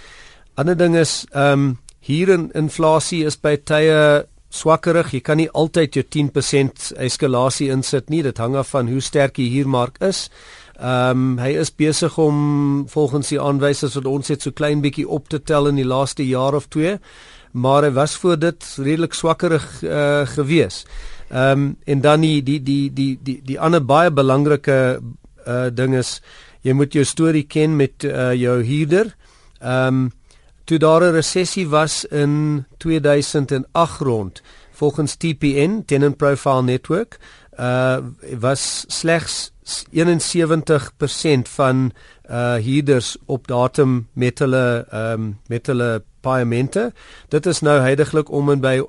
Ander 0.54 0.78
ding 0.78 0.96
is 0.96 1.26
ehm 1.32 1.52
um, 1.52 1.78
hier 2.00 2.30
in 2.30 2.52
inflasie 2.54 3.26
is 3.26 3.38
by 3.42 3.56
tye 3.58 4.26
swakkerig. 4.50 5.12
Jy 5.12 5.22
kan 5.22 5.38
nie 5.38 5.50
altyd 5.50 5.98
jou 5.98 6.04
10% 6.04 6.92
eskalasie 7.02 7.72
insit 7.74 8.10
nie. 8.10 8.22
Dit 8.24 8.38
hang 8.38 8.56
af 8.56 8.70
van 8.76 8.88
hoe 8.88 9.02
sterk 9.02 9.36
die 9.36 9.50
huurmark 9.50 9.98
is. 10.06 10.30
Ehm 10.76 11.10
um, 11.10 11.38
hy 11.40 11.54
is 11.56 11.72
besig 11.72 12.18
om 12.20 12.84
volgens 12.92 13.30
die 13.32 13.40
aanwysers 13.40 13.94
wat 13.96 14.08
ons 14.12 14.28
het 14.28 14.42
so 14.44 14.52
klein 14.52 14.82
bietjie 14.84 15.08
op 15.08 15.30
te 15.32 15.40
tel 15.40 15.70
in 15.70 15.78
die 15.80 15.88
laaste 15.88 16.26
jaar 16.28 16.56
of 16.58 16.68
twee, 16.68 16.98
maar 17.52 17.88
hy 17.88 17.94
was 17.96 18.16
voor 18.20 18.36
dit 18.40 18.66
redelik 18.84 19.16
swakkerig 19.16 19.64
uh, 19.84 20.26
gewees. 20.28 20.84
Ehm 21.30 21.52
um, 21.52 21.78
en 21.86 22.02
dan 22.02 22.22
die 22.22 22.44
die 22.44 22.60
die 22.64 22.92
die 22.94 23.16
die 23.24 23.40
die 23.44 23.60
ander 23.60 23.86
baie 23.86 24.12
belangrike 24.12 25.00
uh, 25.48 25.70
ding 25.72 25.96
is 25.96 26.20
jy 26.62 26.74
moet 26.74 26.94
jou 26.94 27.06
storie 27.06 27.46
ken 27.48 27.76
met 27.76 28.04
uh, 28.04 28.34
jou 28.34 28.60
huurder. 28.64 29.16
Ehm 29.62 29.88
um, 29.88 30.12
toe 30.66 30.78
daar 30.78 31.04
'n 31.04 31.14
resessie 31.14 31.68
was 31.70 32.06
in 32.06 32.66
2008 32.78 34.02
rond 34.02 34.42
volgens 34.76 35.16
TPN 35.16 35.84
Tenant 35.86 36.18
Profile 36.18 36.64
Network 36.64 37.20
uh 37.60 37.98
was 38.40 38.86
slegs 38.88 39.52
71% 39.64 41.50
van 41.56 41.92
uh 42.30 42.56
huurders 42.56 43.18
op 43.26 43.48
datum 43.48 44.08
met 44.14 44.40
hulle 44.40 44.86
ehm 44.90 45.12
um, 45.12 45.40
met 45.48 45.68
hulle 45.68 46.04
paemente. 46.22 46.94
Dit 47.30 47.46
is 47.46 47.60
nou 47.60 47.80
heidaglik 47.80 48.32
om 48.32 48.50
en 48.50 48.60
by 48.60 48.82
85% 48.82 48.86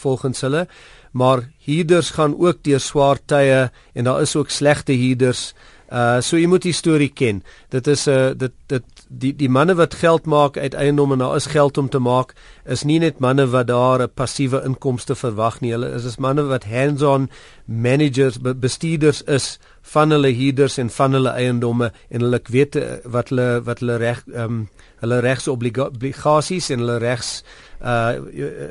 volgens 0.00 0.40
hulle 0.40 0.66
maar 1.10 1.50
huurders 1.64 2.10
gaan 2.10 2.38
ook 2.38 2.62
deur 2.62 2.80
swaar 2.80 3.18
tye 3.24 3.70
en 3.92 4.04
daar 4.04 4.20
is 4.20 4.36
ook 4.36 4.50
slegte 4.50 4.92
huurders. 4.92 5.54
Uh 5.92 6.20
so 6.20 6.38
jy 6.38 6.46
moet 6.46 6.62
die 6.62 6.74
storie 6.74 7.10
ken. 7.10 7.42
Dit 7.68 7.86
is 7.86 8.06
'n 8.06 8.10
uh, 8.10 8.30
dit 8.36 8.52
dit 8.66 8.84
die 9.10 9.32
die 9.34 9.48
manne 9.50 9.74
wat 9.74 9.94
geld 9.98 10.26
maak 10.30 10.56
uit 10.56 10.74
eiendom 10.74 11.12
en 11.12 11.18
daar 11.18 11.36
is 11.36 11.46
geld 11.50 11.78
om 11.78 11.88
te 11.88 11.98
maak 11.98 12.34
is 12.64 12.84
nie 12.86 13.00
net 13.02 13.18
manne 13.18 13.46
wat 13.50 13.66
daar 13.66 14.02
'n 14.02 14.08
passiewe 14.14 14.62
inkomste 14.64 15.14
verwag 15.14 15.60
nie. 15.60 15.72
Hulle 15.72 15.90
is 15.94 16.04
is 16.04 16.18
manne 16.18 16.42
wat 16.42 16.64
hands-on 16.64 17.28
managers 17.66 18.38
bestuurders 18.38 19.22
is 19.22 19.58
van 19.82 20.10
hulle 20.10 20.32
huurders 20.32 20.78
en 20.78 20.90
van 20.90 21.12
hulle 21.12 21.30
eiendomme 21.30 21.92
en 22.08 22.20
hulle 22.20 22.40
weet 22.44 22.76
eh, 22.76 22.98
wat 23.04 23.28
hulle 23.28 23.62
wat 23.64 23.78
hulle 23.78 23.96
reg 23.96 24.22
ehm 24.34 24.44
um, 24.44 24.68
hulle 25.00 25.20
regsobligasies 25.20 26.70
en 26.70 26.78
hulle 26.78 26.98
regs 26.98 27.42
uh 27.82 28.14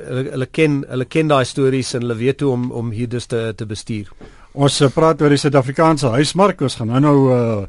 hulle, 0.08 0.29
hulle 0.31 0.46
ken 0.46 0.86
hulle 0.89 1.05
ken 1.05 1.27
daai 1.27 1.46
stories 1.46 1.93
en 1.93 2.01
hulle 2.01 2.15
weet 2.15 2.41
hoe 2.41 2.51
om 2.51 2.72
om 2.72 2.91
huurders 2.91 3.25
te 3.25 3.53
te 3.55 3.65
bestuur. 3.65 4.08
Ons 4.53 4.81
praat 4.93 5.22
oor 5.22 5.29
die 5.29 5.38
Suid-Afrikaanse 5.38 6.08
huismark. 6.08 6.62
Ons 6.62 6.75
gaan 6.75 6.88
nou 6.88 7.00
nou 7.00 7.17
uh 7.34 7.65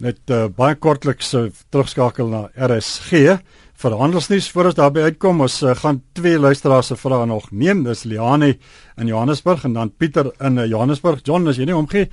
net 0.00 0.32
uh, 0.32 0.48
baie 0.48 0.74
kortliks 0.74 1.34
uh, 1.34 1.48
terugskakel 1.70 2.28
na 2.32 2.48
RSG 2.56 3.36
vir 3.80 3.96
handelsnuus 3.96 4.50
voor 4.52 4.70
ons 4.70 4.76
daarby 4.76 5.06
uitkom 5.08 5.40
ons 5.46 5.62
uh, 5.62 5.74
gaan 5.76 6.02
twee 6.16 6.38
luisteraars 6.38 6.92
se 6.92 6.96
vrae 7.00 7.26
nog 7.26 7.50
neem. 7.52 7.84
Dis 7.84 8.04
Liane 8.04 8.54
in 8.96 9.08
Johannesburg 9.08 9.64
en 9.64 9.76
dan 9.76 9.90
Pieter 9.90 10.32
in 10.40 10.58
uh, 10.58 10.66
Johannesburg. 10.68 11.24
John 11.24 11.48
as 11.48 11.60
jy 11.60 11.68
nie 11.68 11.76
omgee 11.76 12.08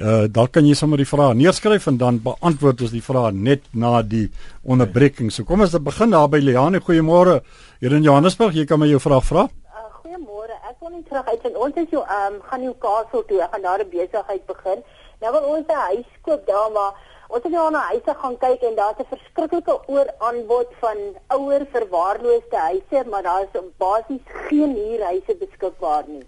uh, 0.00 0.26
dan 0.28 0.50
kan 0.52 0.66
jy 0.66 0.76
sommer 0.76 1.00
die 1.00 1.08
vrae 1.08 1.34
neerskryf 1.36 1.88
en 1.90 1.98
dan 2.00 2.20
beantwoord 2.24 2.84
ons 2.86 2.94
die 2.94 3.04
vrae 3.04 3.32
net 3.32 3.64
na 3.72 4.02
die 4.02 4.26
onderbreking. 4.64 5.32
So 5.32 5.48
kom 5.48 5.64
ons 5.64 5.76
begin 5.76 6.12
daar 6.12 6.28
by 6.32 6.42
Liane 6.42 6.82
goeiemôre. 6.84 7.40
Hier 7.80 7.96
in 7.96 8.04
Johannesburg 8.04 8.56
jy 8.56 8.66
kan 8.68 8.80
my 8.80 8.90
jou 8.90 9.00
vraag 9.02 9.24
vra. 9.28 9.46
Uh, 9.48 9.88
goeiemôre. 10.02 10.56
Ek 10.68 10.76
wil 10.80 10.96
net 10.98 11.08
terug 11.08 11.32
uit 11.32 11.50
en 11.50 11.60
ons 11.68 11.82
is 11.82 11.90
jou 11.92 12.04
um, 12.04 12.40
gaan 12.50 12.70
Kaapstad 12.84 13.28
toe. 13.30 13.42
Ek 13.44 13.52
gaan 13.56 13.68
daar 13.68 13.84
'n 13.84 13.90
besigheid 13.90 14.46
begin. 14.46 14.80
Nou 15.20 15.32
wil 15.32 15.44
ons 15.56 15.66
'n 15.68 15.84
huis 15.92 16.08
koop 16.22 16.46
daar 16.46 16.70
maar 16.72 16.92
Ons 17.26 17.42
het 17.42 17.52
nou 17.52 17.70
na 17.74 17.80
huise 17.88 18.14
gaan 18.20 18.36
kyk 18.38 18.62
en 18.62 18.74
daar's 18.78 19.00
'n 19.02 19.12
verskriklike 19.12 19.74
ooraanbod 19.94 20.68
van 20.82 20.98
ouer 21.36 21.66
verwaarloosde 21.72 22.56
huise, 22.56 23.04
maar 23.10 23.22
daar 23.22 23.42
is 23.42 23.60
basies 23.76 24.26
geen 24.48 24.74
huurhuise 24.74 25.34
beskikbaar 25.34 26.04
nie. 26.06 26.26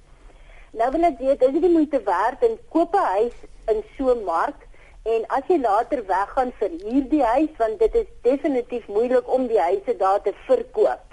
Nou 0.72 0.90
wil 0.90 1.04
ek 1.04 1.18
weet, 1.18 1.42
is 1.42 1.52
dit 1.52 1.62
die 1.62 1.76
moeite 1.76 2.02
werd 2.02 2.42
om 2.48 2.58
koop 2.68 2.94
'n 2.94 3.10
huis 3.16 3.36
in 3.66 3.82
so 3.96 4.14
'n 4.14 4.24
mark 4.24 4.66
en 5.04 5.26
as 5.26 5.44
jy 5.48 5.58
later 5.60 6.06
weggaan 6.06 6.52
vir 6.58 6.70
hierdie 6.82 7.22
huis 7.22 7.54
want 7.58 7.78
dit 7.78 7.94
is 7.94 8.08
definitief 8.22 8.88
moeilik 8.88 9.32
om 9.32 9.46
die 9.46 9.60
huise 9.60 9.96
daar 9.96 10.22
te 10.22 10.32
verkoop. 10.46 11.07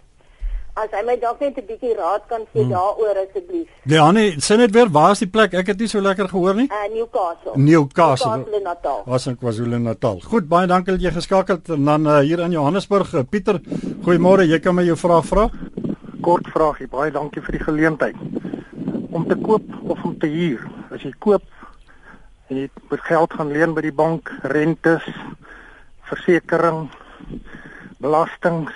As 0.75 0.91
hy 0.91 1.01
my 1.08 1.15
dalk 1.20 1.39
net 1.39 1.58
'n 1.58 1.67
bietjie 1.67 1.94
raad 1.96 2.24
kan 2.27 2.41
gee 2.51 2.63
hmm. 2.63 2.72
daaroor 2.75 3.17
asseblief. 3.24 3.67
Ja, 3.88 4.12
nee, 4.12 4.36
sê 4.44 4.58
net 4.60 4.74
weer 4.75 4.89
waar 4.91 5.12
is 5.12 5.22
die 5.24 5.32
plek? 5.32 5.53
Ek 5.53 5.67
het 5.72 5.79
nie 5.79 5.88
so 5.88 6.01
lekker 6.03 6.27
gehoor 6.27 6.55
nie. 6.55 6.67
Uh 6.67 6.88
Newcastle. 6.91 7.53
Newcastle. 7.55 8.32
KwaZulu-Natal. 8.32 9.03
Was 9.05 9.27
in 9.27 9.38
KwaZulu-Natal. 9.38 10.20
Goed, 10.32 10.50
baie 10.51 10.67
dankie 10.67 10.98
dat 10.98 11.01
jy 11.01 11.12
geskakel 11.15 11.55
het 11.55 11.70
en 11.70 11.86
dan 11.86 12.08
uh, 12.08 12.17
hier 12.20 12.39
in 12.39 12.51
Johannesburg. 12.51 13.13
Uh, 13.13 13.24
Pieter, 13.29 13.62
goeiemôre. 14.03 14.44
Jy 14.44 14.60
kan 14.60 14.75
my 14.75 14.84
jou 14.84 14.98
vraag 15.00 15.25
vra? 15.25 15.48
Kort 16.22 16.51
vraagie. 16.51 16.89
Baie 16.91 17.12
dankie 17.12 17.41
vir 17.41 17.58
die 17.58 17.63
geleentheid. 17.63 18.20
Om 19.15 19.27
te 19.27 19.39
koop 19.39 19.63
of 19.88 20.03
om 20.03 20.20
te 20.20 20.27
huur? 20.27 20.67
As 20.91 21.08
jy 21.08 21.13
koop 21.20 21.44
en 22.50 22.58
jy 22.58 22.67
moet 22.89 23.08
geld 23.08 23.34
gaan 23.34 23.51
leen 23.55 23.74
by 23.74 23.82
die 23.82 23.96
bank, 23.96 24.29
rentes, 24.44 25.08
versekerings, 26.12 26.91
belastings 28.03 28.75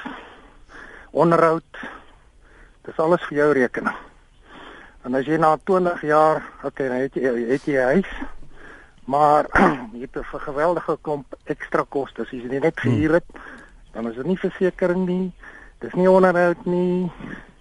onderhoud. 1.11 1.81
Dis 2.85 2.99
alles 2.99 3.23
vir 3.29 3.37
jou 3.37 3.51
rekening. 3.53 3.95
En 5.07 5.15
as 5.15 5.25
jy 5.25 5.37
na 5.39 5.55
20 5.63 6.01
jaar, 6.01 6.43
okay, 6.63 6.87
dan 6.87 7.05
het 7.05 7.15
jy 7.15 7.31
het 7.49 7.65
jy 7.65 7.77
'n 7.77 7.91
huis, 7.93 8.11
maar 9.05 9.47
jy 9.93 10.01
het 10.01 10.17
'n 10.17 10.43
geweldige 10.47 10.97
klomp 11.01 11.35
ekstra 11.43 11.85
kostes. 11.89 12.27
As 12.27 12.31
jy 12.31 12.59
net 12.59 12.79
hmm. 12.79 12.91
gehuur 12.91 13.13
het, 13.13 13.27
dan 13.93 14.09
is 14.09 14.15
dit 14.15 14.25
nie 14.25 14.37
versekerings 14.37 15.07
nie. 15.07 15.31
Dis 15.79 15.93
nie 15.93 16.09
onderhoud 16.09 16.65
nie. 16.65 17.11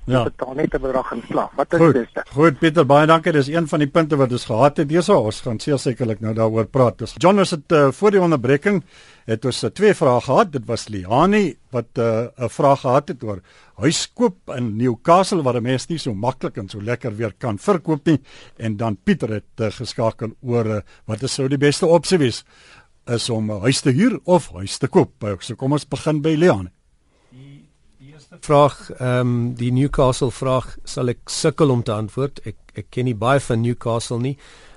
Ja. 0.08 0.22
Dit 0.24 0.36
betaal 0.36 0.54
net 0.54 0.74
'n 0.74 0.80
bedrag 0.80 1.12
in 1.12 1.22
slag. 1.28 1.50
Wat 1.54 1.72
is 1.72 1.92
dit? 1.92 2.08
Goed, 2.32 2.58
Pieter, 2.58 2.86
baie 2.86 3.06
dankie. 3.06 3.32
Dis 3.32 3.48
een 3.48 3.68
van 3.68 3.78
die 3.78 3.88
punte 3.88 4.16
wat 4.16 4.32
ons 4.32 4.44
gehad 4.44 4.76
het. 4.76 4.88
Dis 4.88 5.08
ons 5.08 5.40
gaan 5.40 5.58
sekerlik 5.60 6.20
nou 6.20 6.34
daaroor 6.34 6.66
praat. 6.66 6.98
Dus 6.98 7.14
John 7.18 7.38
het 7.38 7.72
uh, 7.72 7.90
voor 7.92 8.10
die 8.10 8.20
onderbreking 8.20 8.84
het 9.26 9.44
ons 9.44 9.64
uh, 9.64 9.70
twee 9.70 9.94
vrae 9.94 10.20
gehad. 10.20 10.52
Dit 10.52 10.64
was 10.66 10.88
Liani 10.88 11.56
wat 11.70 11.84
eh, 11.92 12.04
'n 12.04 12.44
uh, 12.44 12.48
vraag 12.48 12.80
gehad 12.80 13.08
het 13.08 13.22
oor 13.22 13.40
huiskoop 13.74 14.36
in 14.56 14.76
Newcastle 14.76 15.42
waar 15.42 15.56
'n 15.56 15.62
mens 15.62 15.86
nie 15.86 15.98
so 15.98 16.14
maklik 16.14 16.56
en 16.56 16.68
so 16.68 16.80
lekker 16.82 17.16
weer 17.16 17.34
kan 17.38 17.58
verkoop 17.58 18.06
nie 18.06 18.20
en 18.56 18.76
dan 18.76 18.96
Pieter 19.04 19.28
het 19.28 19.60
uh, 19.60 19.66
geskakel 19.70 20.30
oor 20.40 20.66
uh, 20.66 20.80
wat 21.04 21.22
is 21.22 21.34
sou 21.34 21.48
die 21.48 21.58
beste 21.58 21.86
opsie 21.86 22.18
wees 22.18 22.44
is 23.06 23.30
om 23.30 23.50
'n 23.50 23.60
huis 23.60 23.80
te 23.80 23.90
huur 23.90 24.20
of 24.24 24.50
huis 24.52 24.78
te 24.78 24.88
koop. 24.88 25.36
So 25.40 25.54
kom 25.54 25.72
ons 25.72 25.88
begin 25.88 26.22
by 26.22 26.34
Liani 26.34 26.77
vraag 28.30 28.90
ehm 28.99 29.20
um, 29.20 29.54
die 29.54 29.73
Newcastle 29.73 30.30
vraag 30.30 30.76
sal 30.85 31.08
ek 31.08 31.30
sukkel 31.32 31.70
om 31.70 31.82
te 31.82 31.92
antwoord. 31.92 32.40
Ek 32.44 32.56
ek 32.78 32.90
ken 32.90 33.08
nie 33.08 33.16
baie 33.16 33.40
van 33.40 33.62
Newcastle 33.64 34.20
nie. 34.20 34.37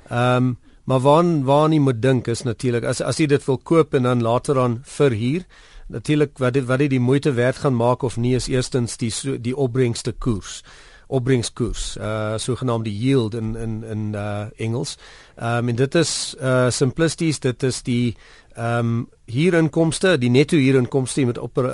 Ehm 0.10 0.52
um, 0.52 0.58
maar 0.84 1.00
waar 1.00 1.26
waar 1.46 1.70
nie 1.70 1.80
moet 1.80 2.02
dink 2.02 2.28
is 2.28 2.44
natuurlik 2.44 2.84
as 2.84 3.02
as 3.02 3.20
jy 3.20 3.28
dit 3.28 3.44
wil 3.46 3.58
koop 3.58 3.94
en 3.94 4.04
dan 4.04 4.22
later 4.22 4.60
aan 4.60 4.82
verhuur. 4.84 5.46
Natuurlik 5.88 6.38
wat 6.40 6.54
dit 6.54 6.66
wat 6.66 6.80
dit 6.80 6.90
die 6.90 7.00
moeite 7.00 7.32
werd 7.32 7.58
gaan 7.58 7.76
maak 7.76 8.04
of 8.04 8.18
nie 8.18 8.36
is 8.36 8.48
eerstens 8.48 8.98
die 8.98 9.12
die 9.40 9.56
opbrengste 9.56 10.12
koers 10.12 10.64
opbrengskoers 11.12 11.98
uh 11.98 12.38
sogenaamde 12.38 12.92
yield 12.98 13.36
in 13.36 13.56
in 13.56 13.84
in 13.84 14.14
uh 14.16 14.46
Engels. 14.58 14.98
Ehm 15.36 15.58
um, 15.58 15.70
en 15.70 15.76
dit 15.76 15.96
is 15.96 16.36
uh 16.40 16.70
simplisties 16.70 17.40
dit 17.40 17.64
is 17.64 17.82
die 17.84 18.16
ehm 18.56 18.78
um, 18.80 19.10
huurinkomste, 19.26 20.18
die 20.18 20.30
netto 20.30 20.56
huurinkomste 20.56 21.26
met 21.26 21.38
op 21.38 21.58
uh 21.58 21.66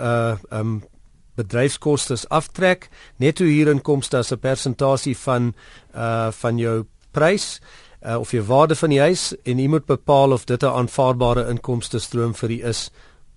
ehm 0.49 0.59
um, 0.59 0.83
bedryfskoste 1.37 2.17
aftrek, 2.29 2.89
netto 3.17 3.45
huurinkomste 3.45 4.17
as 4.17 4.31
'n 4.31 4.39
persentasie 4.39 5.17
van 5.17 5.53
uh 5.95 6.31
van 6.31 6.57
jou 6.57 6.85
prys 7.11 7.59
uh, 8.05 8.17
of 8.19 8.31
jou 8.31 8.43
waarde 8.43 8.75
van 8.75 8.89
die 8.89 9.01
huis 9.01 9.33
en 9.43 9.59
jy 9.59 9.67
moet 9.67 9.85
bepaal 9.85 10.31
of 10.31 10.45
dit 10.45 10.63
'n 10.63 10.75
aanvaarbare 10.81 11.49
inkomste 11.49 11.99
stroom 11.99 12.33
vir 12.33 12.51
u 12.51 12.63
is 12.63 12.89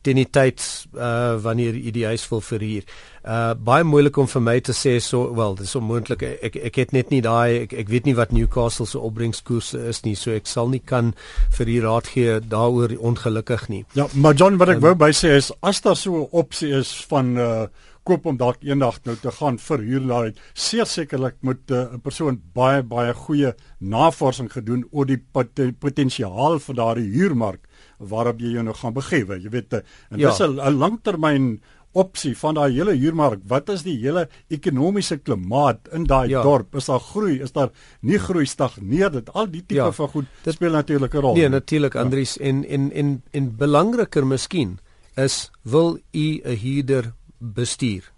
teen 0.02 0.16
die 0.16 0.28
tyd 0.32 0.62
uh 0.96 1.36
wanneer 1.44 1.76
jy 1.76 1.90
die 1.92 2.06
huis 2.08 2.24
wil 2.30 2.40
verhuur. 2.40 2.84
Uh 3.20 3.52
baie 3.54 3.84
moeilik 3.84 4.16
om 4.16 4.28
vir 4.32 4.40
my 4.40 4.60
te 4.64 4.72
sê 4.72 4.94
so 5.04 5.34
wel, 5.36 5.54
dis 5.58 5.74
onmoontlik. 5.76 6.22
Ek 6.22 6.56
ek 6.56 6.78
het 6.80 6.94
net 6.96 7.10
nie 7.10 7.20
daai 7.20 7.66
ek 7.66 7.74
ek 7.82 7.92
weet 7.92 8.08
nie 8.08 8.16
wat 8.16 8.32
Newcastle 8.32 8.86
se 8.86 8.98
opbrengskoers 8.98 9.74
is 9.74 10.00
nie, 10.06 10.14
so 10.16 10.32
ek 10.32 10.48
sal 10.48 10.72
nie 10.72 10.80
kan 10.80 11.12
vir 11.58 11.68
u 11.68 11.80
raad 11.84 12.08
gee 12.14 12.40
daaroor 12.40 12.96
ongelukkig 12.96 13.68
nie. 13.68 13.84
Ja, 13.92 14.08
maar 14.14 14.34
John, 14.34 14.56
wat 14.56 14.72
ek 14.72 14.80
um, 14.80 14.88
wou 14.88 14.94
by 15.04 15.12
sê 15.12 15.36
is 15.36 15.52
as 15.60 15.84
daar 15.84 15.96
so 15.96 16.16
'n 16.16 16.28
opsie 16.32 16.72
is 16.80 16.94
van 17.10 17.36
uh 17.36 17.68
koop 18.04 18.26
om 18.26 18.36
dalk 18.36 18.62
eendag 18.62 19.00
nou 19.04 19.16
te 19.16 19.30
gaan 19.30 19.58
verhuur 19.58 20.06
daar. 20.06 20.30
Seer 20.54 20.86
sekerlik 20.86 21.36
moet 21.40 21.70
eh, 21.70 21.76
'n 21.76 21.94
uh, 21.94 22.02
persoon 22.02 22.40
baie 22.54 22.82
baie 22.82 23.14
goeie 23.14 23.54
navorsing 23.78 24.52
gedoen 24.52 24.84
oor 24.90 25.06
die 25.06 25.18
pot 25.32 25.60
potensiaal 25.78 26.58
vir 26.58 26.74
daardie 26.74 27.10
huurmark 27.12 27.66
waarop 27.98 28.40
jy 28.40 28.52
jou 28.52 28.62
nou 28.62 28.74
gaan 28.74 28.94
begewe. 28.94 29.40
Jy 29.42 29.50
weet, 29.50 29.72
uh, 29.72 29.80
en 30.10 30.18
ja. 30.18 30.30
dis 30.30 30.40
'n 30.40 30.78
langtermyn 30.78 31.60
opsie 31.92 32.36
van 32.38 32.54
daai 32.54 32.70
hele 32.72 32.94
huurmark. 32.94 33.42
Wat 33.50 33.70
is 33.74 33.82
die 33.82 33.96
hele 33.98 34.26
ekonomiese 34.52 35.18
klimaat 35.18 35.88
in 35.96 36.06
daai 36.10 36.30
ja. 36.30 36.42
dorp? 36.46 36.76
Is 36.78 36.86
daar 36.90 37.02
groei? 37.02 37.40
Is 37.42 37.52
daar 37.52 37.72
nie 38.06 38.18
groei 38.18 38.46
stagneer 38.46 39.10
dit? 39.10 39.32
Al 39.34 39.50
die 39.50 39.64
tipe 39.64 39.80
ja. 39.82 39.90
van 39.92 40.08
goed 40.08 40.28
dit 40.44 40.54
speel 40.54 40.72
natuurlik 40.72 41.14
'n 41.14 41.20
rol. 41.20 41.34
Nee, 41.34 41.48
natuurlik 41.48 41.94
ja. 41.94 42.00
Andries 42.00 42.38
en 42.38 42.64
en 42.64 42.92
en 42.92 43.22
en 43.30 43.56
belangriker 43.56 44.26
miskien 44.26 44.78
is 45.16 45.50
wil 45.62 45.98
u 46.12 46.40
'n 46.44 46.56
huurder 46.62 47.14
bestuur. 47.40 48.12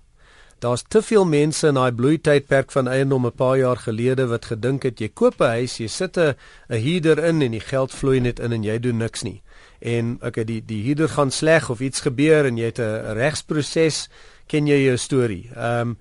Daar's 0.63 0.85
te 0.89 1.03
veel 1.03 1.25
mense 1.27 1.67
in 1.67 1.75
daai 1.75 1.91
bloeitydperk 1.93 2.71
van 2.71 2.89
eiendom 2.89 3.27
'n 3.27 3.35
paar 3.35 3.57
jaar 3.59 3.77
gelede 3.77 4.27
wat 4.27 4.45
gedink 4.45 4.83
het 4.83 5.01
jy 5.01 5.09
koop 5.09 5.41
'n 5.41 5.55
huis, 5.59 5.77
jy 5.79 5.87
sit 5.87 6.17
'n 6.17 6.35
huurder 6.69 7.19
in 7.25 7.43
en 7.43 7.51
die 7.51 7.61
geld 7.61 7.91
vloei 7.93 8.21
net 8.21 8.39
in 8.39 8.53
en 8.53 8.63
jy 8.63 8.79
doen 8.79 8.97
niks 8.97 9.23
nie. 9.23 9.43
En 9.81 10.19
okay, 10.23 10.45
die 10.45 10.63
die 10.65 10.83
huurder 10.83 11.09
gaan 11.09 11.31
sleg 11.31 11.71
of 11.71 11.81
iets 11.81 12.01
gebeur 12.01 12.47
en 12.47 12.57
jy 12.57 12.65
het 12.65 12.79
'n 12.79 13.15
regsproses, 13.15 14.09
ken 14.47 14.67
jy 14.67 14.85
jou 14.85 14.97
storie. 14.97 15.51
Ehm 15.57 15.81
um, 15.81 15.99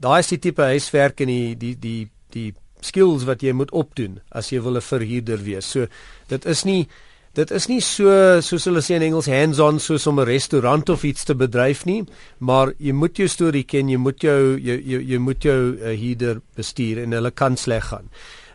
daai 0.00 0.18
is 0.18 0.28
die 0.28 0.38
tipe 0.38 0.62
huiswerk 0.62 1.20
en 1.20 1.26
die 1.26 1.56
die 1.56 1.76
die 1.78 2.10
die 2.30 2.54
skills 2.80 3.24
wat 3.24 3.42
jy 3.42 3.52
moet 3.52 3.70
opdoen 3.70 4.20
as 4.30 4.50
jy 4.50 4.60
wil 4.60 4.76
'n 4.76 4.80
verhuurder 4.80 5.42
wees. 5.42 5.70
So 5.70 5.86
dit 6.28 6.44
is 6.44 6.64
nie 6.64 6.88
Dit 7.34 7.50
is 7.50 7.64
nie 7.66 7.80
so 7.82 8.10
soos 8.46 8.68
hulle 8.68 8.78
sê 8.84 8.94
in 8.94 9.02
Engels 9.08 9.26
hands-on 9.26 9.80
soos 9.82 10.06
om 10.06 10.20
'n 10.20 10.26
restaurant 10.28 10.88
of 10.88 11.02
iets 11.02 11.24
te 11.24 11.34
bedryf 11.34 11.84
nie, 11.84 12.04
maar 12.38 12.72
jy 12.78 12.92
moet 12.92 13.16
jou 13.16 13.28
storie 13.28 13.64
ken, 13.64 13.88
jy 13.88 13.96
moet 13.98 14.22
jou 14.22 14.56
jy 14.56 14.78
jy, 14.78 15.00
jy 15.02 15.18
moet 15.18 15.42
jou 15.42 15.74
uh, 15.74 15.98
huurder 15.98 16.40
bestuur 16.54 17.02
en 17.02 17.12
hulle 17.12 17.30
kan 17.30 17.56
sleg 17.56 17.84
gaan. 17.90 18.10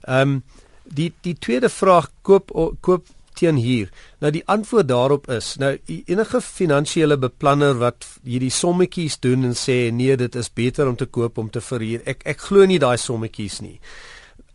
Ehm 0.07 0.21
um, 0.21 0.43
die 0.83 1.11
die 1.21 1.35
tweede 1.35 1.69
vraag 1.69 2.07
koop 2.21 2.51
koop 2.81 3.05
teen 3.33 3.57
huur. 3.57 3.91
Nou 4.19 4.31
die 4.31 4.43
antwoord 4.47 4.87
daarop 4.87 5.29
is, 5.29 5.57
nou 5.59 5.77
enige 5.87 6.41
finansiële 6.41 7.17
beplanner 7.17 7.77
wat 7.79 8.07
hierdie 8.23 8.51
sommetjies 8.51 9.19
doen 9.19 9.43
en 9.43 9.55
sê 9.55 9.91
nee, 9.91 10.15
dit 10.15 10.35
is 10.35 10.49
beter 10.53 10.87
om 10.87 10.95
te 10.95 11.05
koop 11.05 11.37
om 11.37 11.49
te 11.49 11.61
verhuur. 11.61 12.01
Ek 12.05 12.23
ek 12.25 12.47
glo 12.47 12.65
nie 12.65 12.79
daai 12.79 12.97
sommetjies 12.97 13.61
nie. 13.61 13.79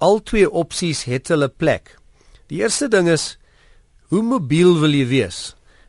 Al 0.00 0.22
twee 0.22 0.50
opsies 0.50 1.04
het 1.04 1.28
hulle 1.28 1.48
plek. 1.48 1.98
Die 2.48 2.60
eerste 2.64 2.88
ding 2.88 3.08
is 3.08 3.36
Hoe 4.12 4.22
mobiel 4.22 4.76
wil 4.82 4.92
jy 4.92 5.06
wees? 5.08 5.38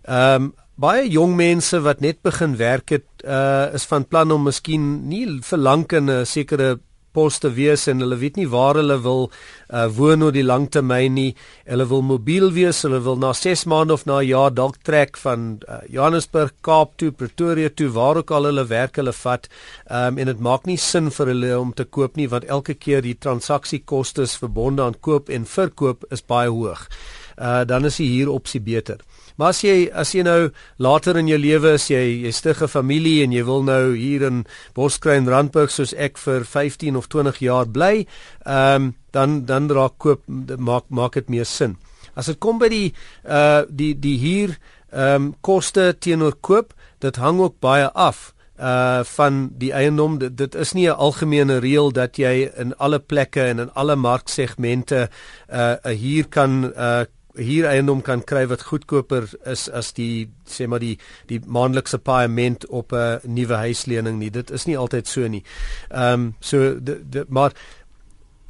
Ehm 0.07 0.51
um, 0.51 0.53
baie 0.75 1.05
jong 1.07 1.37
mense 1.39 1.77
wat 1.79 2.01
net 2.03 2.17
begin 2.23 2.57
werk 2.59 2.91
het, 2.91 3.07
uh 3.23 3.71
is 3.75 3.85
van 3.87 4.03
plan 4.07 4.31
om 4.31 4.43
miskien 4.43 5.07
nie 5.07 5.23
vir 5.49 5.59
lank 5.59 5.93
in 5.93 6.09
'n 6.09 6.25
sekere 6.25 6.79
pos 7.15 7.39
te 7.39 7.49
wees 7.55 7.87
en 7.87 8.03
hulle 8.03 8.17
weet 8.19 8.35
nie 8.35 8.47
waar 8.51 8.75
hulle 8.75 8.97
wil 9.03 9.29
uh, 9.29 9.87
woon 9.97 10.23
oor 10.23 10.35
die 10.35 10.43
lang 10.43 10.67
termyn 10.67 11.15
nie. 11.15 11.35
Hulle 11.63 11.87
wil 11.87 12.03
mobiel 12.03 12.51
wees, 12.51 12.83
hulle 12.83 12.99
wil 12.99 13.15
na 13.15 13.31
6 13.33 13.65
maande 13.71 13.93
of 13.93 14.05
na 14.05 14.19
'n 14.19 14.27
jaar 14.27 14.51
dalk 14.51 14.77
trek 14.83 15.17
van 15.17 15.59
uh, 15.69 15.79
Johannesburg, 15.87 16.51
Kaap 16.61 16.97
toe, 16.97 17.11
Pretoria 17.11 17.69
toe, 17.69 17.89
waar 17.89 18.17
ook 18.17 18.31
al 18.31 18.43
hulle 18.51 18.65
werk 18.67 18.95
hulle 18.95 19.13
vat. 19.13 19.47
Um, 19.91 20.17
en 20.17 20.25
dit 20.25 20.39
maak 20.39 20.65
nie 20.65 20.77
sin 20.77 21.11
vir 21.11 21.27
hulle 21.27 21.59
om 21.59 21.73
te 21.73 21.85
koop 21.85 22.15
nie 22.15 22.27
want 22.27 22.45
elke 22.45 22.73
keer 22.73 23.01
die 23.01 23.15
transaksiekoste 23.15 24.27
verbonde 24.27 24.83
aan 24.83 24.99
koop 24.99 25.29
en 25.29 25.45
verkoop 25.45 26.03
is 26.11 26.21
baie 26.21 26.49
hoog 26.49 26.89
uh, 27.37 27.63
dan 27.65 27.85
is 27.85 27.97
die 27.97 28.09
huur 28.17 28.31
opsie 28.31 28.61
beter. 28.61 28.99
Maar 29.35 29.51
as 29.51 29.61
jy 29.65 29.89
as 29.91 30.13
jy 30.15 30.23
nou 30.23 30.49
later 30.79 31.17
in 31.19 31.27
jou 31.27 31.39
lewe 31.39 31.73
as 31.75 31.89
jy 31.91 32.23
jy 32.25 32.31
stig 32.31 32.61
'n 32.61 32.71
familie 32.71 33.23
en 33.23 33.31
jy 33.31 33.43
wil 33.43 33.63
nou 33.63 33.95
hier 33.95 34.23
in 34.23 34.45
Boskruin 34.73 35.27
Randburg 35.27 35.71
soos 35.71 35.93
ek 35.93 36.17
vir 36.17 36.45
15 36.45 36.95
of 36.95 37.07
20 37.07 37.39
jaar 37.39 37.67
bly, 37.67 38.05
ehm 38.45 38.75
um, 38.75 38.95
dan 39.11 39.45
dan 39.45 39.69
raak 39.71 39.97
koop 39.97 40.21
maak 40.57 40.85
maak 40.89 41.13
dit 41.13 41.29
meer 41.29 41.45
sin. 41.45 41.77
As 42.15 42.25
dit 42.25 42.39
kom 42.39 42.59
by 42.59 42.69
die 42.69 42.93
uh 43.27 43.63
die 43.69 43.93
die 43.99 44.17
huur 44.19 44.57
ehm 44.91 45.15
um, 45.15 45.35
koste 45.41 45.95
teenoor 45.99 46.35
koop, 46.41 46.73
dit 46.99 47.15
hang 47.15 47.39
ook 47.39 47.59
baie 47.59 47.91
af 47.91 48.33
uh 48.59 49.03
van 49.03 49.49
die 49.59 49.73
eiendom 49.73 50.17
dit, 50.19 50.37
dit 50.37 50.55
is 50.55 50.73
nie 50.73 50.87
'n 50.87 50.95
algemene 50.95 51.59
reël 51.59 51.91
dat 51.91 52.17
jy 52.17 52.51
in 52.55 52.73
alle 52.77 52.99
plekke 52.99 53.41
en 53.41 53.59
in 53.59 53.71
alle 53.73 53.95
marksegmente 53.95 55.09
uh 55.51 55.75
'n 55.83 55.97
huur 55.97 56.27
kan 56.29 56.71
uh 56.77 57.03
hier 57.37 57.67
eiendom 57.69 58.01
kan 58.01 58.23
kry 58.23 58.45
wat 58.47 58.65
goedkoper 58.69 59.27
is 59.45 59.67
as 59.69 59.93
die 59.97 60.27
sê 60.47 60.67
maar 60.67 60.83
die 60.83 60.97
die 61.29 61.39
maandelikse 61.45 61.97
paaiement 61.97 62.65
op 62.67 62.93
'n 62.93 63.19
nuwe 63.23 63.55
huislening 63.55 64.19
nie. 64.19 64.29
Dit 64.29 64.51
is 64.51 64.65
nie 64.65 64.77
altyd 64.77 65.07
so 65.07 65.27
nie. 65.27 65.43
Ehm 65.89 66.13
um, 66.13 66.35
so 66.39 66.79
dit 66.79 67.29
maar 67.29 67.51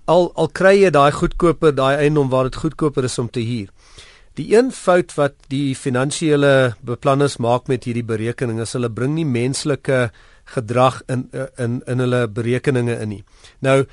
al 0.06 0.32
al 0.36 0.48
kry 0.48 0.76
jy 0.82 0.89
daai 0.89 1.12
goedkoper 1.12 1.76
daai 1.76 1.95
eiendom 1.98 2.30
waar 2.30 2.43
dit 2.43 2.56
goedkoper 2.56 3.04
is 3.04 3.19
om 3.19 3.30
te 3.30 3.39
huur. 3.39 3.69
Die 4.36 4.58
een 4.58 4.71
fout 4.71 5.13
wat 5.15 5.34
die 5.48 5.76
finansiële 5.76 6.76
beplanners 6.82 7.38
maak 7.38 7.67
met 7.67 7.84
hierdie 7.84 8.04
berekening 8.04 8.60
is 8.60 8.74
hulle 8.74 8.89
bring 8.89 9.15
nie 9.15 9.26
menslike 9.26 10.10
gedrag 10.45 11.02
in 11.08 11.30
in 11.58 11.82
in 11.88 12.00
hulle 12.00 12.28
berekeninge 12.28 13.00
in 13.00 13.10
nie. 13.10 13.24
Nou 13.60 13.86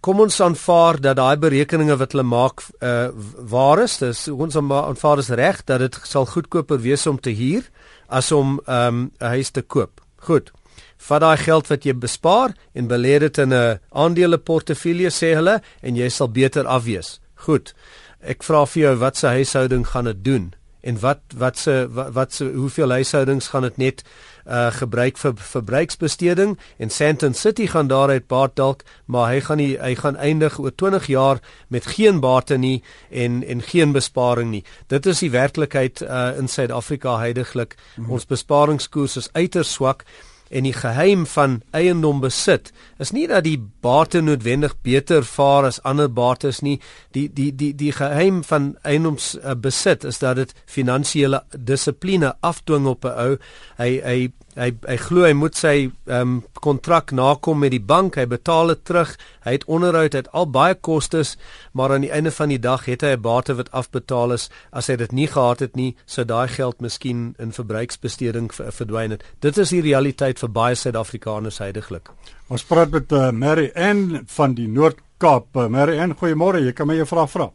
kom 0.00 0.20
ons 0.20 0.40
aanvaar 0.40 1.00
dat 1.00 1.18
daai 1.18 1.36
berekeninge 1.36 1.96
wat 2.00 2.14
hulle 2.14 2.26
maak 2.26 2.62
uh 2.80 3.10
waar 3.52 3.82
is. 3.82 3.98
Dis 3.98 4.28
ons 4.28 4.56
aanvaar 4.56 5.18
is 5.18 5.28
reg 5.28 5.64
dat 5.64 5.82
dit 5.84 5.98
sal 6.04 6.26
goedkoper 6.26 6.80
wees 6.80 7.06
om 7.06 7.20
te 7.20 7.34
huur 7.34 7.66
as 8.08 8.32
om 8.32 8.60
um 8.66 9.10
'n 9.20 9.26
huis 9.34 9.50
te 9.50 9.62
koop. 9.62 10.00
Goed. 10.16 10.52
Vat 10.96 11.20
daai 11.20 11.36
geld 11.36 11.66
wat 11.66 11.84
jy 11.84 11.94
bespaar 11.94 12.54
en 12.74 12.88
belê 12.88 13.18
dit 13.18 13.38
in 13.38 13.52
'n 13.52 13.80
aandeleportefeulje 13.90 15.10
sê 15.10 15.34
hulle 15.34 15.60
en 15.82 15.96
jy 15.96 16.08
sal 16.08 16.28
beter 16.28 16.66
afwees. 16.66 17.20
Goed. 17.34 17.74
Ek 18.20 18.42
vra 18.42 18.66
vir 18.66 18.82
jou 18.82 18.96
wat 18.96 19.16
se 19.16 19.26
huishouding 19.26 19.86
gaan 19.86 20.04
dit 20.04 20.24
doen? 20.24 20.54
En 20.80 21.00
wat 21.00 21.20
wat 21.36 21.58
se 21.58 21.88
wat, 21.90 22.12
wat 22.12 22.32
se 22.32 22.44
hoeveel 22.54 22.90
huishoudings 22.90 23.48
gaan 23.48 23.62
dit 23.62 23.76
net 23.76 24.02
uh 24.46 24.70
gebruik 24.72 25.18
vir 25.18 25.34
verbruiksbesteding? 25.36 26.58
En 26.78 26.90
Sandton 26.90 27.34
City 27.34 27.66
gaan 27.66 27.86
daaruit 27.86 28.26
baat 28.26 28.56
dalk 28.56 28.82
maar 29.04 29.30
hy 29.32 29.40
gaan 29.40 29.56
nie 29.56 29.76
hy 29.78 29.94
gaan 29.94 30.16
eindig 30.16 30.58
oor 30.58 30.74
20 30.74 31.06
jaar 31.06 31.40
met 31.68 31.86
geen 31.86 32.20
bate 32.20 32.56
nie 32.56 32.82
en 33.10 33.44
en 33.44 33.62
geen 33.62 33.92
besparing 33.92 34.50
nie. 34.50 34.64
Dit 34.86 35.06
is 35.06 35.18
die 35.18 35.30
werklikheid 35.30 36.00
uh 36.00 36.32
in 36.38 36.48
Suid-Afrika 36.48 37.18
heidaglik 37.18 37.76
-hmm. 37.94 38.10
ons 38.10 38.26
besparingskoers 38.26 39.16
is 39.16 39.32
uiters 39.32 39.72
swak 39.72 40.04
en 40.50 40.66
die 40.66 40.74
geheim 40.74 41.26
van 41.30 41.60
eiendom 41.70 42.20
besit 42.20 42.72
is 42.98 43.12
nie 43.14 43.26
dat 43.30 43.46
die 43.46 43.58
bate 43.80 44.20
noodwendig 44.20 44.74
beter 44.82 45.24
vaar 45.24 45.68
as 45.68 45.78
ander 45.86 46.10
bates 46.10 46.60
nie. 46.66 46.78
Die 47.14 47.28
die 47.32 47.50
die 47.54 47.70
die 47.74 47.92
geheim 47.94 48.42
van 48.44 48.74
eiendoms 48.82 49.36
uh, 49.38 49.54
besit 49.54 50.04
is 50.04 50.18
dat 50.18 50.36
dit 50.36 50.54
finansiële 50.66 51.44
dissipline 51.56 52.34
afdwing 52.40 52.86
op 52.90 53.04
'n 53.04 53.14
ou. 53.14 53.36
Hy 53.78 53.90
hy 54.04 54.18
hy 54.56 54.70
hy 54.86 54.96
glo 54.96 55.24
hy 55.26 55.32
moet 55.36 55.56
sy 55.56 55.74
ehm 55.88 56.20
um, 56.20 56.38
kontrak 56.60 57.12
nakom 57.12 57.58
met 57.58 57.72
die 57.72 57.80
bank. 57.80 58.16
Hy 58.16 58.26
betaal 58.26 58.74
dit 58.74 58.84
terug. 58.84 59.14
Hy 59.46 59.52
het 59.56 59.64
onderhoud 59.64 60.12
het 60.12 60.28
al 60.32 60.50
baie 60.50 60.74
kostes 60.74 61.36
maar 61.72 61.92
aan 61.94 62.04
die 62.04 62.12
einde 62.12 62.30
van 62.30 62.48
die 62.48 62.58
dag 62.58 62.84
het 62.84 63.02
hy 63.02 63.14
'n 63.16 63.22
bate 63.22 63.54
wat 63.54 63.70
afbetaal 63.72 64.32
is. 64.32 64.50
As 64.72 64.86
hy 64.88 64.96
dit 64.96 65.12
nie 65.12 65.26
gehad 65.26 65.60
het 65.60 65.76
nie 65.76 65.96
sou 66.06 66.24
daai 66.24 66.48
geld 66.48 66.80
miskien 66.80 67.34
in 67.38 67.52
verbruiksbesteding 67.52 68.50
verdwyn 68.52 69.10
het. 69.10 69.24
Dit 69.40 69.58
is 69.58 69.70
die 69.70 69.80
realiteit 69.82 70.38
vir 70.38 70.48
baie 70.48 70.74
suid-afrikaners 70.74 71.58
heidaglik 71.58 72.10
ons 72.50 72.64
praat 72.64 72.90
met 72.90 73.12
uh, 73.12 73.30
Mary 73.30 73.70
Ann 73.74 74.24
van 74.26 74.54
die 74.54 74.68
Noord-Kaap. 74.68 75.56
Uh, 75.56 75.68
Mary 75.68 76.00
Ann 76.02 76.16
goeiemôre. 76.18 76.64
Jy 76.64 76.72
kan 76.72 76.86
my 76.86 76.98
'n 76.98 77.06
vraag 77.06 77.30
vra 77.30 77.50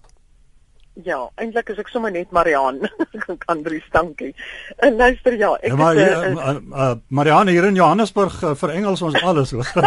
Ja, 1.03 1.17
eintlik 1.35 1.67
is 1.73 1.79
ek 1.81 1.89
sommer 1.91 2.11
net 2.13 2.29
Marian. 2.31 2.77
kan 3.43 3.63
Dries, 3.65 3.83
dankie. 3.91 4.31
En 4.85 4.95
luister 4.95 5.33
ja, 5.35 5.49
ek 5.59 5.73
ja, 5.73 5.75
maar, 5.75 5.95
is 5.99 6.07
uh, 6.07 6.15
uh, 6.15 6.35
uh, 6.35 6.55
uh, 6.71 6.95
Marian 7.11 7.47
hier 7.51 7.65
in 7.67 7.75
Johannesburg 7.75 8.37
uh, 8.43 8.53
vir 8.55 8.69
Engels 8.77 9.01
ons 9.03 9.17
alles 9.19 9.51
hoor. 9.51 9.67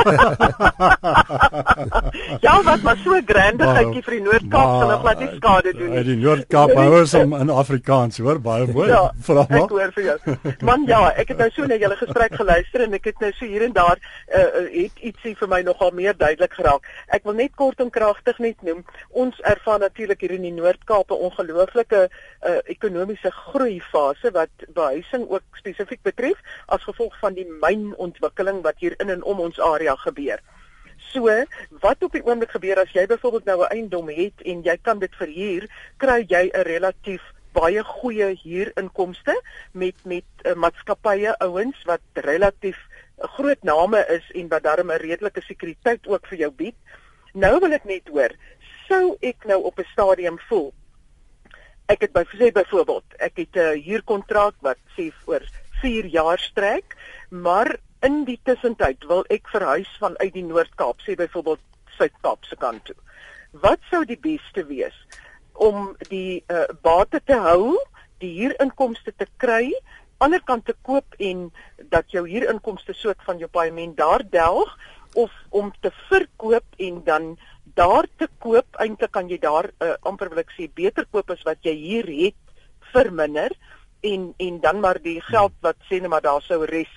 ja, 2.45 2.63
wat 2.67 2.83
maar 2.85 2.99
so 3.01 3.17
grandigheidjie 3.31 4.03
vir 4.05 4.15
die 4.19 4.25
Noord-Kaap 4.27 4.73
sal 4.75 4.89
nog 4.93 5.03
laat 5.07 5.21
nie 5.25 5.31
skade 5.39 5.73
doen 5.79 5.91
nie. 5.95 6.03
Die 6.11 6.19
Noord-Kaap 6.21 6.75
hou 6.77 6.91
ons 6.99 7.15
om 7.23 7.33
in 7.39 7.49
Afrikaans, 7.57 8.21
hoor, 8.21 8.39
baie 8.45 8.69
mooi. 8.69 8.91
Ja, 8.93 9.09
Vra 9.25 9.47
maar. 9.49 9.65
Ek 9.65 9.73
hoor 9.79 9.91
vir 9.97 10.05
jou. 10.11 10.19
Man, 10.69 10.85
ja, 10.91 11.01
ek 11.17 11.33
het 11.33 11.41
nou 11.41 11.49
so 11.57 11.65
na 11.71 11.77
julle 11.81 11.97
gesprek 12.03 12.33
geluister 12.37 12.85
en 12.85 12.93
ek 13.01 13.05
het 13.15 13.19
nou 13.25 13.33
so 13.39 13.49
hier 13.49 13.65
en 13.65 13.73
daar 13.77 13.97
uh, 13.97 14.45
het 14.77 14.97
ietsie 15.09 15.33
vir 15.41 15.49
my 15.57 15.65
nogal 15.65 15.97
meer 15.97 16.13
duidelik 16.21 16.53
geraak. 16.61 16.85
Ek 17.17 17.25
wil 17.25 17.41
net 17.41 17.57
kort 17.57 17.81
en 17.81 17.89
kragtig 17.95 18.37
net 18.45 18.61
noem, 18.67 18.85
ons 19.17 19.37
ervaar 19.49 19.81
natuurlik 19.87 20.21
hier 20.27 20.37
in 20.37 20.45
die 20.51 20.57
Noord-Kaap 20.61 20.98
Kaap 20.99 21.11
'n 21.15 21.25
ongelooflike 21.31 21.99
uh, 22.11 22.59
ekonomiese 22.75 23.31
groei 23.31 23.81
fase 23.81 24.31
wat 24.35 24.51
behuising 24.75 25.29
ook 25.31 25.59
spesifiek 25.61 26.03
betref 26.03 26.39
as 26.67 26.83
gevolg 26.83 27.15
van 27.21 27.37
die 27.37 27.47
mynontwikkeling 27.47 28.63
wat 28.67 28.83
hier 28.83 28.97
in 28.99 29.11
en 29.15 29.23
om 29.23 29.41
ons 29.41 29.61
area 29.61 29.95
gebeur. 29.95 30.41
So, 31.13 31.31
wat 31.85 32.03
op 32.03 32.13
die 32.13 32.25
oomblik 32.27 32.51
gebeur 32.51 32.81
as 32.83 32.91
jy 32.93 33.07
byvoorbeeld 33.07 33.45
nou 33.45 33.61
'n 33.63 33.71
eiendom 33.77 34.09
het 34.09 34.43
en 34.43 34.63
jy 34.63 34.77
kan 34.83 34.99
dit 34.99 35.15
verhuur, 35.15 35.69
kry 35.97 36.25
jy 36.27 36.51
'n 36.51 36.67
relatief 36.67 37.23
baie 37.53 37.85
goeie 37.85 38.35
huurinkomste 38.43 39.43
met 39.73 39.95
met 40.05 40.27
uh, 40.43 40.55
maatskappye 40.55 41.39
ouens 41.39 41.79
wat 41.85 42.03
relatief 42.15 42.79
'n 42.83 43.23
uh, 43.23 43.29
groot 43.39 43.63
name 43.63 44.05
is 44.19 44.27
en 44.35 44.49
wat 44.49 44.63
darm 44.63 44.91
'n 44.91 45.05
redelike 45.07 45.41
sekuriteit 45.41 46.07
ook 46.07 46.27
vir 46.27 46.39
jou 46.39 46.51
bied. 46.51 46.77
Nou 47.33 47.61
wil 47.61 47.73
ek 47.73 47.85
net 47.85 48.09
hoor, 48.09 48.35
sou 48.89 49.17
ek 49.21 49.45
nou 49.45 49.63
op 49.63 49.79
'n 49.79 49.91
stadium 49.93 50.39
voel 50.49 50.73
ek 51.89 52.05
het 52.05 52.13
by 52.13 52.25
sê 52.35 52.51
byvoorbeeld, 52.53 53.17
ek 53.19 53.41
het 53.41 53.57
'n 53.57 53.83
huurkontrak 53.83 54.55
wat 54.61 54.79
sê 54.97 55.11
oor 55.27 55.43
4 55.81 56.07
jaar 56.07 56.39
strek, 56.39 56.97
maar 57.31 57.79
in 58.03 58.25
die 58.25 58.39
tussentyd 58.45 59.05
wil 59.05 59.25
ek 59.31 59.49
verhuis 59.49 59.89
vanuit 59.99 60.33
die 60.35 60.45
Noord-Kaap, 60.45 61.01
sê 61.01 61.17
byvoorbeeld 61.17 61.61
Suid-Kaap 61.97 62.45
se 62.45 62.57
kant 62.57 62.85
toe. 62.85 62.97
Wat 63.53 63.81
sou 63.91 64.05
die 64.05 64.19
beste 64.21 64.67
wees 64.67 64.95
om 65.53 65.97
die 66.09 66.45
uh, 66.47 66.69
bate 66.83 67.21
te 67.25 67.35
hou, 67.35 67.79
die 68.23 68.35
huurinkomste 68.41 69.13
te 69.17 69.27
kry, 69.37 69.73
anderkant 70.19 70.65
te 70.67 70.75
koop 70.83 71.15
en 71.19 71.49
dat 71.91 72.11
jou 72.11 72.25
huurinkomste 72.29 72.95
soort 72.95 73.23
van 73.27 73.39
jou 73.39 73.49
paaiement 73.51 73.97
daar 73.97 74.23
delg 74.31 74.77
of 75.15 75.33
om 75.49 75.73
te 75.81 75.93
verkoop 76.09 76.65
en 76.77 77.01
dan 77.05 77.39
daar 77.75 78.07
te 78.17 78.29
koop 78.39 78.79
eintlik 78.83 79.13
kan 79.13 79.29
jy 79.31 79.39
daar 79.39 79.71
uh, 79.79 79.95
amper 80.03 80.31
wil 80.33 80.43
ek 80.43 80.55
sê 80.57 80.69
beter 80.75 81.07
koop 81.13 81.31
as 81.31 81.45
wat 81.47 81.63
jy 81.63 81.75
hier 81.79 82.09
het 82.11 82.39
vir 82.93 83.13
minder 83.13 83.55
en 84.01 84.33
en 84.39 84.61
dan 84.61 84.81
maar 84.81 85.01
die 85.03 85.21
geld 85.31 85.55
wat 85.63 85.79
sê 85.91 86.01
net 86.01 86.11
maar 86.11 86.25
daar 86.25 86.43
sou 86.43 86.65
res 86.67 86.95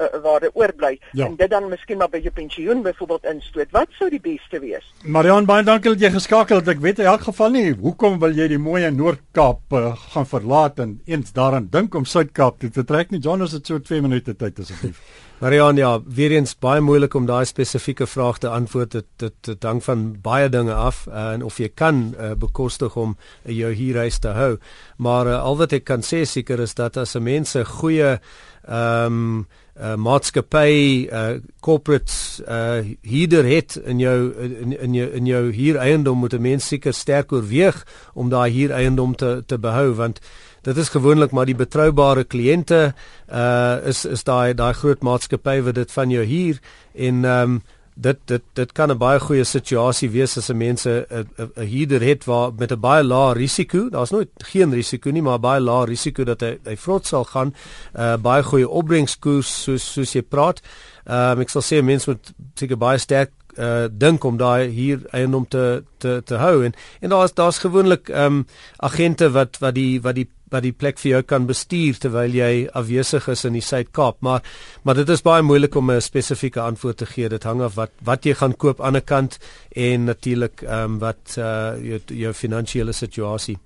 uh, 0.00 0.20
waar 0.22 0.40
dit 0.40 0.54
oorbly 0.54 0.98
ja. 1.12 1.26
en 1.26 1.36
dit 1.36 1.50
dan 1.50 1.68
miskien 1.68 1.98
maar 2.00 2.10
by 2.12 2.20
jou 2.22 2.32
pensioen 2.34 2.82
byvoorbeeld 2.82 3.28
instoot. 3.32 3.70
Wat 3.74 3.94
sou 3.98 4.08
die 4.10 4.22
beste 4.22 4.60
wees? 4.62 4.86
Marian, 5.04 5.46
baie 5.48 5.64
dankie 5.66 5.92
dat 5.94 6.04
jy 6.06 6.12
geskakel 6.14 6.62
het. 6.62 6.72
Ek 6.74 6.82
weet 6.84 7.02
in 7.02 7.10
elk 7.12 7.26
geval 7.28 7.54
nie 7.54 7.66
hoekom 7.78 8.18
wil 8.22 8.36
jy 8.36 8.48
die 8.54 8.60
mooi 8.62 8.84
Noord-Kaap 8.88 9.78
uh, 9.78 9.94
gaan 10.14 10.28
verlaat 10.28 10.82
en 10.84 10.98
eens 11.06 11.32
daaraan 11.36 11.70
dink 11.72 11.94
om 11.98 12.06
Suid-Kaap 12.08 12.60
toe 12.62 12.70
te 12.74 12.84
trek 12.88 13.10
nie. 13.14 13.22
Jonas 13.24 13.56
het 13.56 13.66
so 13.66 13.82
2 13.82 14.04
minute 14.04 14.36
tyd 14.38 14.60
asseblief. 14.64 15.02
Marian, 15.38 15.76
ja, 15.76 16.00
weer 16.02 16.32
eens 16.34 16.56
baie 16.58 16.80
moeilik 16.82 17.14
om 17.14 17.26
daai 17.26 17.44
spesifieke 17.46 18.08
vraag 18.10 18.40
te 18.42 18.48
antwoord. 18.50 18.96
Dit 18.96 19.06
dit, 19.46 19.62
hang 19.62 19.78
van 19.84 20.00
baie 20.22 20.48
dinge 20.50 20.74
af 20.74 21.04
uh, 21.06 21.28
en 21.36 21.44
of 21.46 21.60
jy 21.62 21.68
kan 21.78 22.00
uh, 22.18 22.32
bekostig 22.34 22.96
om 22.98 23.14
uh, 23.14 23.54
jou 23.54 23.70
huurhuis 23.70 24.18
te 24.18 24.34
hou. 24.34 24.56
Maar 24.98 25.30
uh, 25.30 25.38
al 25.38 25.60
wat 25.60 25.76
ek 25.78 25.86
kan 25.86 26.02
sê 26.02 26.24
seker 26.26 26.58
is 26.66 26.74
dat 26.74 26.98
as 26.98 27.14
'n 27.14 27.22
mens 27.22 27.54
'n 27.54 27.64
goeie 27.64 28.18
ehm 28.66 29.06
um, 29.06 29.46
uh, 29.80 29.94
maatskappy 29.94 31.06
uh, 31.06 31.38
corporate 31.60 32.12
uh, 32.48 32.82
huurder 33.02 33.46
het 33.46 33.78
in 33.84 33.98
jou 33.98 34.34
in, 34.34 34.80
in 34.80 34.94
jou 34.94 35.08
in 35.10 35.26
jou 35.26 35.52
huureiendom 35.52 36.18
moet 36.18 36.34
'n 36.34 36.42
mens 36.42 36.66
seker 36.66 36.92
sterk 36.94 37.32
oorweeg 37.32 37.86
om 38.14 38.28
daai 38.28 38.50
huureiendom 38.50 39.16
te 39.16 39.42
te 39.46 39.58
behou 39.58 39.94
want 39.94 40.20
dit 40.62 40.76
is 40.76 40.88
gewoonlik 40.88 41.30
maar 41.30 41.46
die 41.46 41.58
betroubare 41.58 42.24
kliënte 42.24 42.92
uh 43.32 43.76
is 43.86 44.04
is 44.04 44.24
daai 44.24 44.54
daai 44.54 44.72
groot 44.74 45.02
maatskappy 45.02 45.60
wat 45.62 45.74
dit 45.74 45.92
van 45.92 46.10
jou 46.10 46.24
huur 46.24 46.62
en 46.94 47.24
ehm 47.24 47.42
um, 47.42 47.60
dit 47.98 48.18
dit 48.30 48.42
dit 48.54 48.72
kan 48.72 48.90
'n 48.90 48.98
baie 48.98 49.20
goeie 49.20 49.44
situasie 49.44 50.10
wees 50.10 50.36
as 50.38 50.50
'n 50.50 50.56
mense 50.56 51.06
'n 51.10 51.26
huurder 51.56 52.00
het 52.00 52.24
waar 52.24 52.52
met 52.58 52.72
'n 52.72 52.80
baie 52.80 53.04
lae 53.04 53.34
risiko, 53.34 53.88
daar's 53.88 54.10
nooit 54.10 54.28
geen 54.36 54.72
risiko 54.72 55.10
nie, 55.10 55.22
maar 55.22 55.40
baie 55.40 55.60
lae 55.60 55.86
risiko 55.86 56.24
dat 56.24 56.40
hy 56.40 56.58
hy 56.64 56.76
vrot 56.76 57.06
sal 57.06 57.24
gaan, 57.24 57.54
'n 57.94 58.00
uh, 58.00 58.16
baie 58.16 58.42
goeie 58.42 58.68
opbrengskoers 58.68 59.62
soos 59.62 59.92
soos 59.92 60.12
jy 60.12 60.22
praat. 60.22 60.60
Ehm 61.06 61.32
um, 61.32 61.40
ek 61.40 61.48
sal 61.48 61.62
sê 61.62 61.82
mense 61.82 62.10
moet 62.10 62.32
seker 62.54 62.76
baie 62.76 62.98
sterk 62.98 63.30
uh 63.58 63.88
dink 63.90 64.24
om 64.24 64.36
daai 64.36 64.68
hier 64.68 65.00
eiendom 65.10 65.48
te 65.48 65.82
te 65.98 66.22
te 66.24 66.34
hou 66.34 66.64
en 66.64 66.74
en 67.00 67.08
daar's 67.08 67.34
daar's 67.34 67.58
gewoonlik 67.58 68.08
ehm 68.08 68.24
um, 68.24 68.46
agente 68.76 69.30
wat 69.30 69.58
wat 69.58 69.74
die 69.74 70.00
wat 70.00 70.14
die 70.14 70.28
wat 70.50 70.62
die 70.62 70.72
plek 70.72 70.98
vir 70.98 71.10
jou 71.10 71.22
kan 71.22 71.46
bestuur 71.46 71.98
terwyl 71.98 72.34
jy 72.34 72.68
afwesig 72.72 73.28
is 73.28 73.44
in 73.44 73.52
die 73.52 73.64
Suid-Kaap 73.64 74.20
maar 74.20 74.42
maar 74.84 74.94
dit 74.94 75.08
is 75.08 75.22
baie 75.22 75.42
moeilik 75.42 75.74
om 75.76 75.90
'n 75.90 76.00
spesifieke 76.00 76.60
antwoord 76.60 76.96
te 76.96 77.06
gee. 77.06 77.28
Dit 77.28 77.44
hang 77.44 77.60
af 77.60 77.74
wat 77.74 77.90
wat 78.04 78.24
jy 78.24 78.34
gaan 78.34 78.56
koop 78.56 78.80
aan 78.80 78.96
'n 78.96 79.04
kant 79.04 79.38
en 79.76 80.04
natuurlik 80.04 80.62
ehm 80.62 80.84
um, 80.84 80.98
wat 80.98 81.36
uh 81.38 81.74
jou, 81.82 82.00
jou 82.06 82.32
finansiële 82.32 82.92
situasie. 82.92 83.58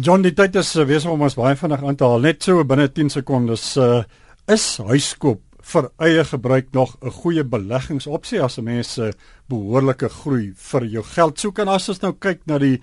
John 0.00 0.22
die 0.22 0.34
tyd 0.34 0.54
is 0.56 0.72
besig 0.74 1.10
om 1.10 1.22
ons 1.22 1.34
baie 1.34 1.56
vinnig 1.56 1.82
aan 1.82 1.96
te 1.96 2.04
haal. 2.04 2.20
Net 2.20 2.42
so 2.42 2.64
binne 2.64 2.88
10 2.88 3.10
sekondes 3.10 3.76
uh 3.76 4.02
is 4.46 4.78
huiskoop 4.78 5.40
vir 5.70 5.90
eie 5.98 6.24
gebruik 6.24 6.72
nog 6.72 6.96
'n 7.02 7.10
goeie 7.10 7.44
beleggingsopsie 7.44 8.42
as 8.42 8.58
'n 8.58 8.64
mens 8.64 8.98
'n 8.98 9.12
behoorlike 9.48 10.08
groei 10.08 10.52
vir 10.56 10.84
jou 10.84 11.02
geld? 11.02 11.38
Soek 11.38 11.58
en 11.58 11.68
as 11.68 11.88
ons 11.88 12.00
nou 12.00 12.12
kyk 12.12 12.46
na 12.46 12.58
die 12.58 12.80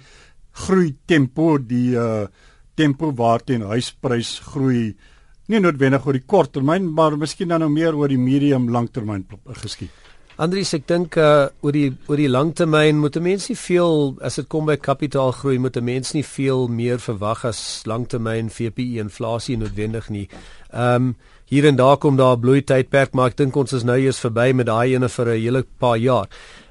groei 0.52 0.96
tempo 1.06 1.58
die 1.58 1.96
uh 1.96 2.28
tempo 2.78 3.12
waarteen 3.16 3.66
huisprys 3.68 4.38
groei 4.54 4.96
nie 5.48 5.62
noodwendig 5.64 6.06
oor 6.06 6.18
die 6.18 6.28
kort 6.28 6.54
termyn 6.54 6.90
maar 6.94 7.18
miskien 7.18 7.50
dan 7.50 7.64
nou 7.64 7.72
meer 7.72 7.96
oor 7.96 8.12
die 8.12 8.22
medium 8.22 8.70
langtermyn 8.70 9.26
geskied. 9.64 9.94
Andries, 10.38 10.70
ek 10.78 10.84
dink 10.86 11.16
uh 11.18 11.48
oor 11.66 11.74
die 11.74 11.88
oor 12.06 12.20
die 12.22 12.30
langtermyn 12.30 13.00
moet 13.02 13.16
'n 13.18 13.24
mens 13.26 13.48
nie 13.50 13.58
veel 13.58 14.18
as 14.22 14.36
dit 14.38 14.48
kom 14.48 14.68
by 14.70 14.76
kapitaalgroei 14.78 15.58
moet 15.58 15.78
'n 15.78 15.84
mens 15.84 16.14
nie 16.14 16.24
veel 16.24 16.68
meer 16.68 17.00
verwag 17.00 17.46
as 17.46 17.82
langtermyn 17.86 18.50
VPI 18.50 19.00
inflasie 19.00 19.58
noodwendig 19.58 20.10
nie. 20.10 20.28
Ehm 20.70 20.96
um, 20.96 21.16
hier 21.50 21.66
en 21.66 21.76
daar 21.76 21.98
kom 21.98 22.18
daar 22.18 22.38
'n 22.38 22.42
bloeitydperk, 22.42 23.14
maar 23.14 23.28
ek 23.28 23.38
dink 23.38 23.56
ons 23.56 23.74
is 23.74 23.84
nou 23.84 23.98
eers 23.98 24.20
verby 24.20 24.54
met 24.54 24.68
daai 24.68 24.94
ene 24.94 25.10
vir 25.10 25.26
'n 25.26 25.42
hele 25.42 25.66
paar 25.80 25.98
jaar. 25.98 26.28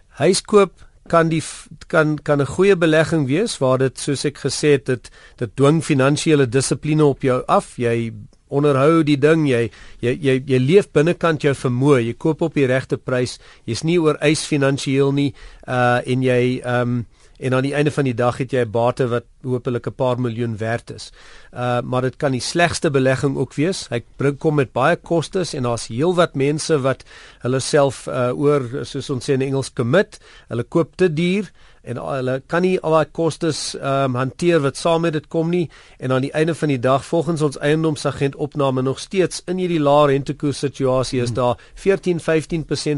Huiskoop 0.09 0.86
kan 1.09 1.29
die 1.29 1.43
kan 1.89 2.17
kan 2.23 2.41
'n 2.41 2.47
goeie 2.47 2.77
belegging 2.77 3.27
wees 3.27 3.59
waar 3.59 3.79
dit 3.79 3.99
soos 3.99 4.25
ek 4.25 4.39
gesê 4.39 4.77
het 4.77 4.87
dit 4.87 5.11
dit 5.37 5.51
dwing 5.57 5.83
finansiële 5.85 6.47
dissipline 6.49 7.05
op 7.05 7.23
jou 7.23 7.43
af. 7.47 7.77
Jy 7.77 8.13
onderhou 8.49 9.03
die 9.07 9.19
ding 9.19 9.47
jy 9.49 9.71
jy 10.01 10.15
jy, 10.23 10.39
jy 10.47 10.59
leef 10.63 10.91
binnekant 10.95 11.43
jou 11.43 11.55
vermoë 11.55 12.03
jy 12.07 12.15
koop 12.19 12.45
op 12.47 12.55
die 12.55 12.67
regte 12.67 12.99
prys 12.99 13.39
jy's 13.67 13.83
nie 13.85 13.99
oor 13.99 14.19
eis 14.21 14.45
finansiëel 14.47 15.13
nie 15.13 15.33
uh 15.67 15.99
en 16.07 16.23
jy 16.23 16.61
um 16.63 17.05
en 17.39 17.55
aan 17.55 17.63
die 17.67 17.75
einde 17.75 17.91
van 17.91 18.05
die 18.05 18.15
dag 18.15 18.39
het 18.39 18.53
jy 18.53 18.65
'n 18.65 18.71
bate 18.71 19.09
wat 19.09 19.25
hopelik 19.43 19.87
'n 19.87 19.95
paar 19.95 20.21
miljoen 20.21 20.57
werd 20.57 20.91
is. 20.91 21.13
Uh 21.53 21.81
maar 21.83 22.03
dit 22.03 22.17
kan 22.17 22.33
die 22.33 22.41
slegste 22.41 22.91
belegging 22.91 23.37
ook 23.37 23.55
wees. 23.55 23.87
Hy 23.89 24.03
bring 24.17 24.39
kom 24.39 24.55
met 24.55 24.73
baie 24.73 24.97
kostes 24.97 25.55
en 25.55 25.63
daar's 25.63 25.87
heelwat 25.87 26.35
mense 26.35 26.81
wat 26.81 27.05
hulle 27.41 27.61
self 27.61 28.07
uh 28.07 28.33
oor 28.33 28.85
soos 28.85 29.11
ons 29.11 29.31
sê 29.31 29.33
in 29.33 29.43
Engels 29.43 29.73
commit. 29.73 30.21
Hulle 30.49 30.63
koop 30.63 30.97
te 30.97 31.13
duur 31.13 31.51
en 31.87 32.01
hulle 32.03 32.41
kan 32.47 32.63
nie 32.63 32.77
al 32.81 32.97
daai 32.99 33.13
kostes 33.13 33.61
ehm 33.75 34.11
um, 34.11 34.19
hanteer 34.21 34.61
wat 34.65 34.77
saam 34.77 35.05
met 35.07 35.13
dit 35.13 35.29
kom 35.29 35.51
nie 35.51 35.69
en 35.99 36.13
aan 36.13 36.25
die 36.27 36.33
einde 36.33 36.55
van 36.55 36.69
die 36.69 36.81
dag 36.83 37.05
volgens 37.05 37.43
ons 37.43 37.59
eiendomsagent 37.59 38.37
opname 38.37 38.83
nog 38.83 38.99
steeds 38.99 39.43
in 39.47 39.63
hierdie 39.63 39.81
lae 39.81 40.07
rentekoers 40.13 40.59
situasie 40.59 41.21
is 41.23 41.33
hmm. 41.33 41.37
daar 41.37 41.57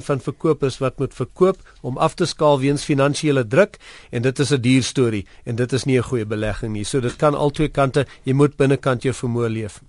14-15% 0.00 0.04
van 0.10 0.20
verkopers 0.20 0.78
wat 0.78 0.98
moet 0.98 1.14
verkoop 1.14 1.58
om 1.80 1.98
af 1.98 2.14
te 2.14 2.26
skaal 2.26 2.60
weens 2.60 2.84
finansiële 2.84 3.46
druk 3.46 3.78
en 4.10 4.22
dit 4.22 4.38
is 4.38 4.52
'n 4.52 4.60
duur 4.60 4.82
storie 4.82 5.26
en 5.44 5.56
dit 5.56 5.72
is 5.72 5.84
nie 5.84 5.98
'n 5.98 6.08
goeie 6.10 6.26
belegging 6.26 6.72
nie. 6.72 6.84
So 6.84 7.00
dit 7.00 7.16
kan 7.16 7.34
albei 7.34 7.68
kante, 7.68 8.06
jy 8.24 8.32
moet 8.32 8.56
binnekant 8.56 9.02
jou 9.02 9.14
vermoë 9.14 9.48
leef. 9.48 9.80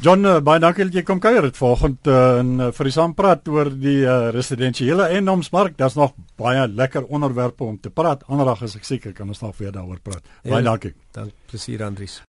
John, 0.00 0.24
uh, 0.24 0.38
baie 0.40 0.56
dankie 0.62 0.86
dat 0.88 0.94
jy 0.96 1.02
kom 1.04 1.18
kuier 1.20 1.44
het 1.44 1.58
vanoggend 1.60 2.08
uh, 2.08 2.38
en 2.40 2.54
uh, 2.56 2.68
vir 2.72 2.88
die 2.88 2.92
saampraat 2.94 3.50
oor 3.52 3.68
die 3.82 3.98
uh, 4.06 4.30
residensiële 4.32 5.10
eiendomsmark. 5.12 5.76
Daar's 5.76 5.98
nog 6.00 6.14
baie 6.40 6.64
lekker 6.72 7.04
onderwerpe 7.12 7.68
om 7.68 7.76
te 7.76 7.92
praat. 7.92 8.24
Anderdag 8.32 8.64
is 8.64 8.78
ek 8.80 8.88
seker 8.88 9.12
kan 9.12 9.28
ons 9.28 9.44
nog 9.44 9.52
weer 9.60 9.76
daaroor 9.76 10.00
praat. 10.00 10.24
Baie 10.40 10.62
ja, 10.62 10.64
dankie. 10.70 10.94
Dankie, 11.12 11.36
plesier 11.52 11.84
Andries. 11.84 12.22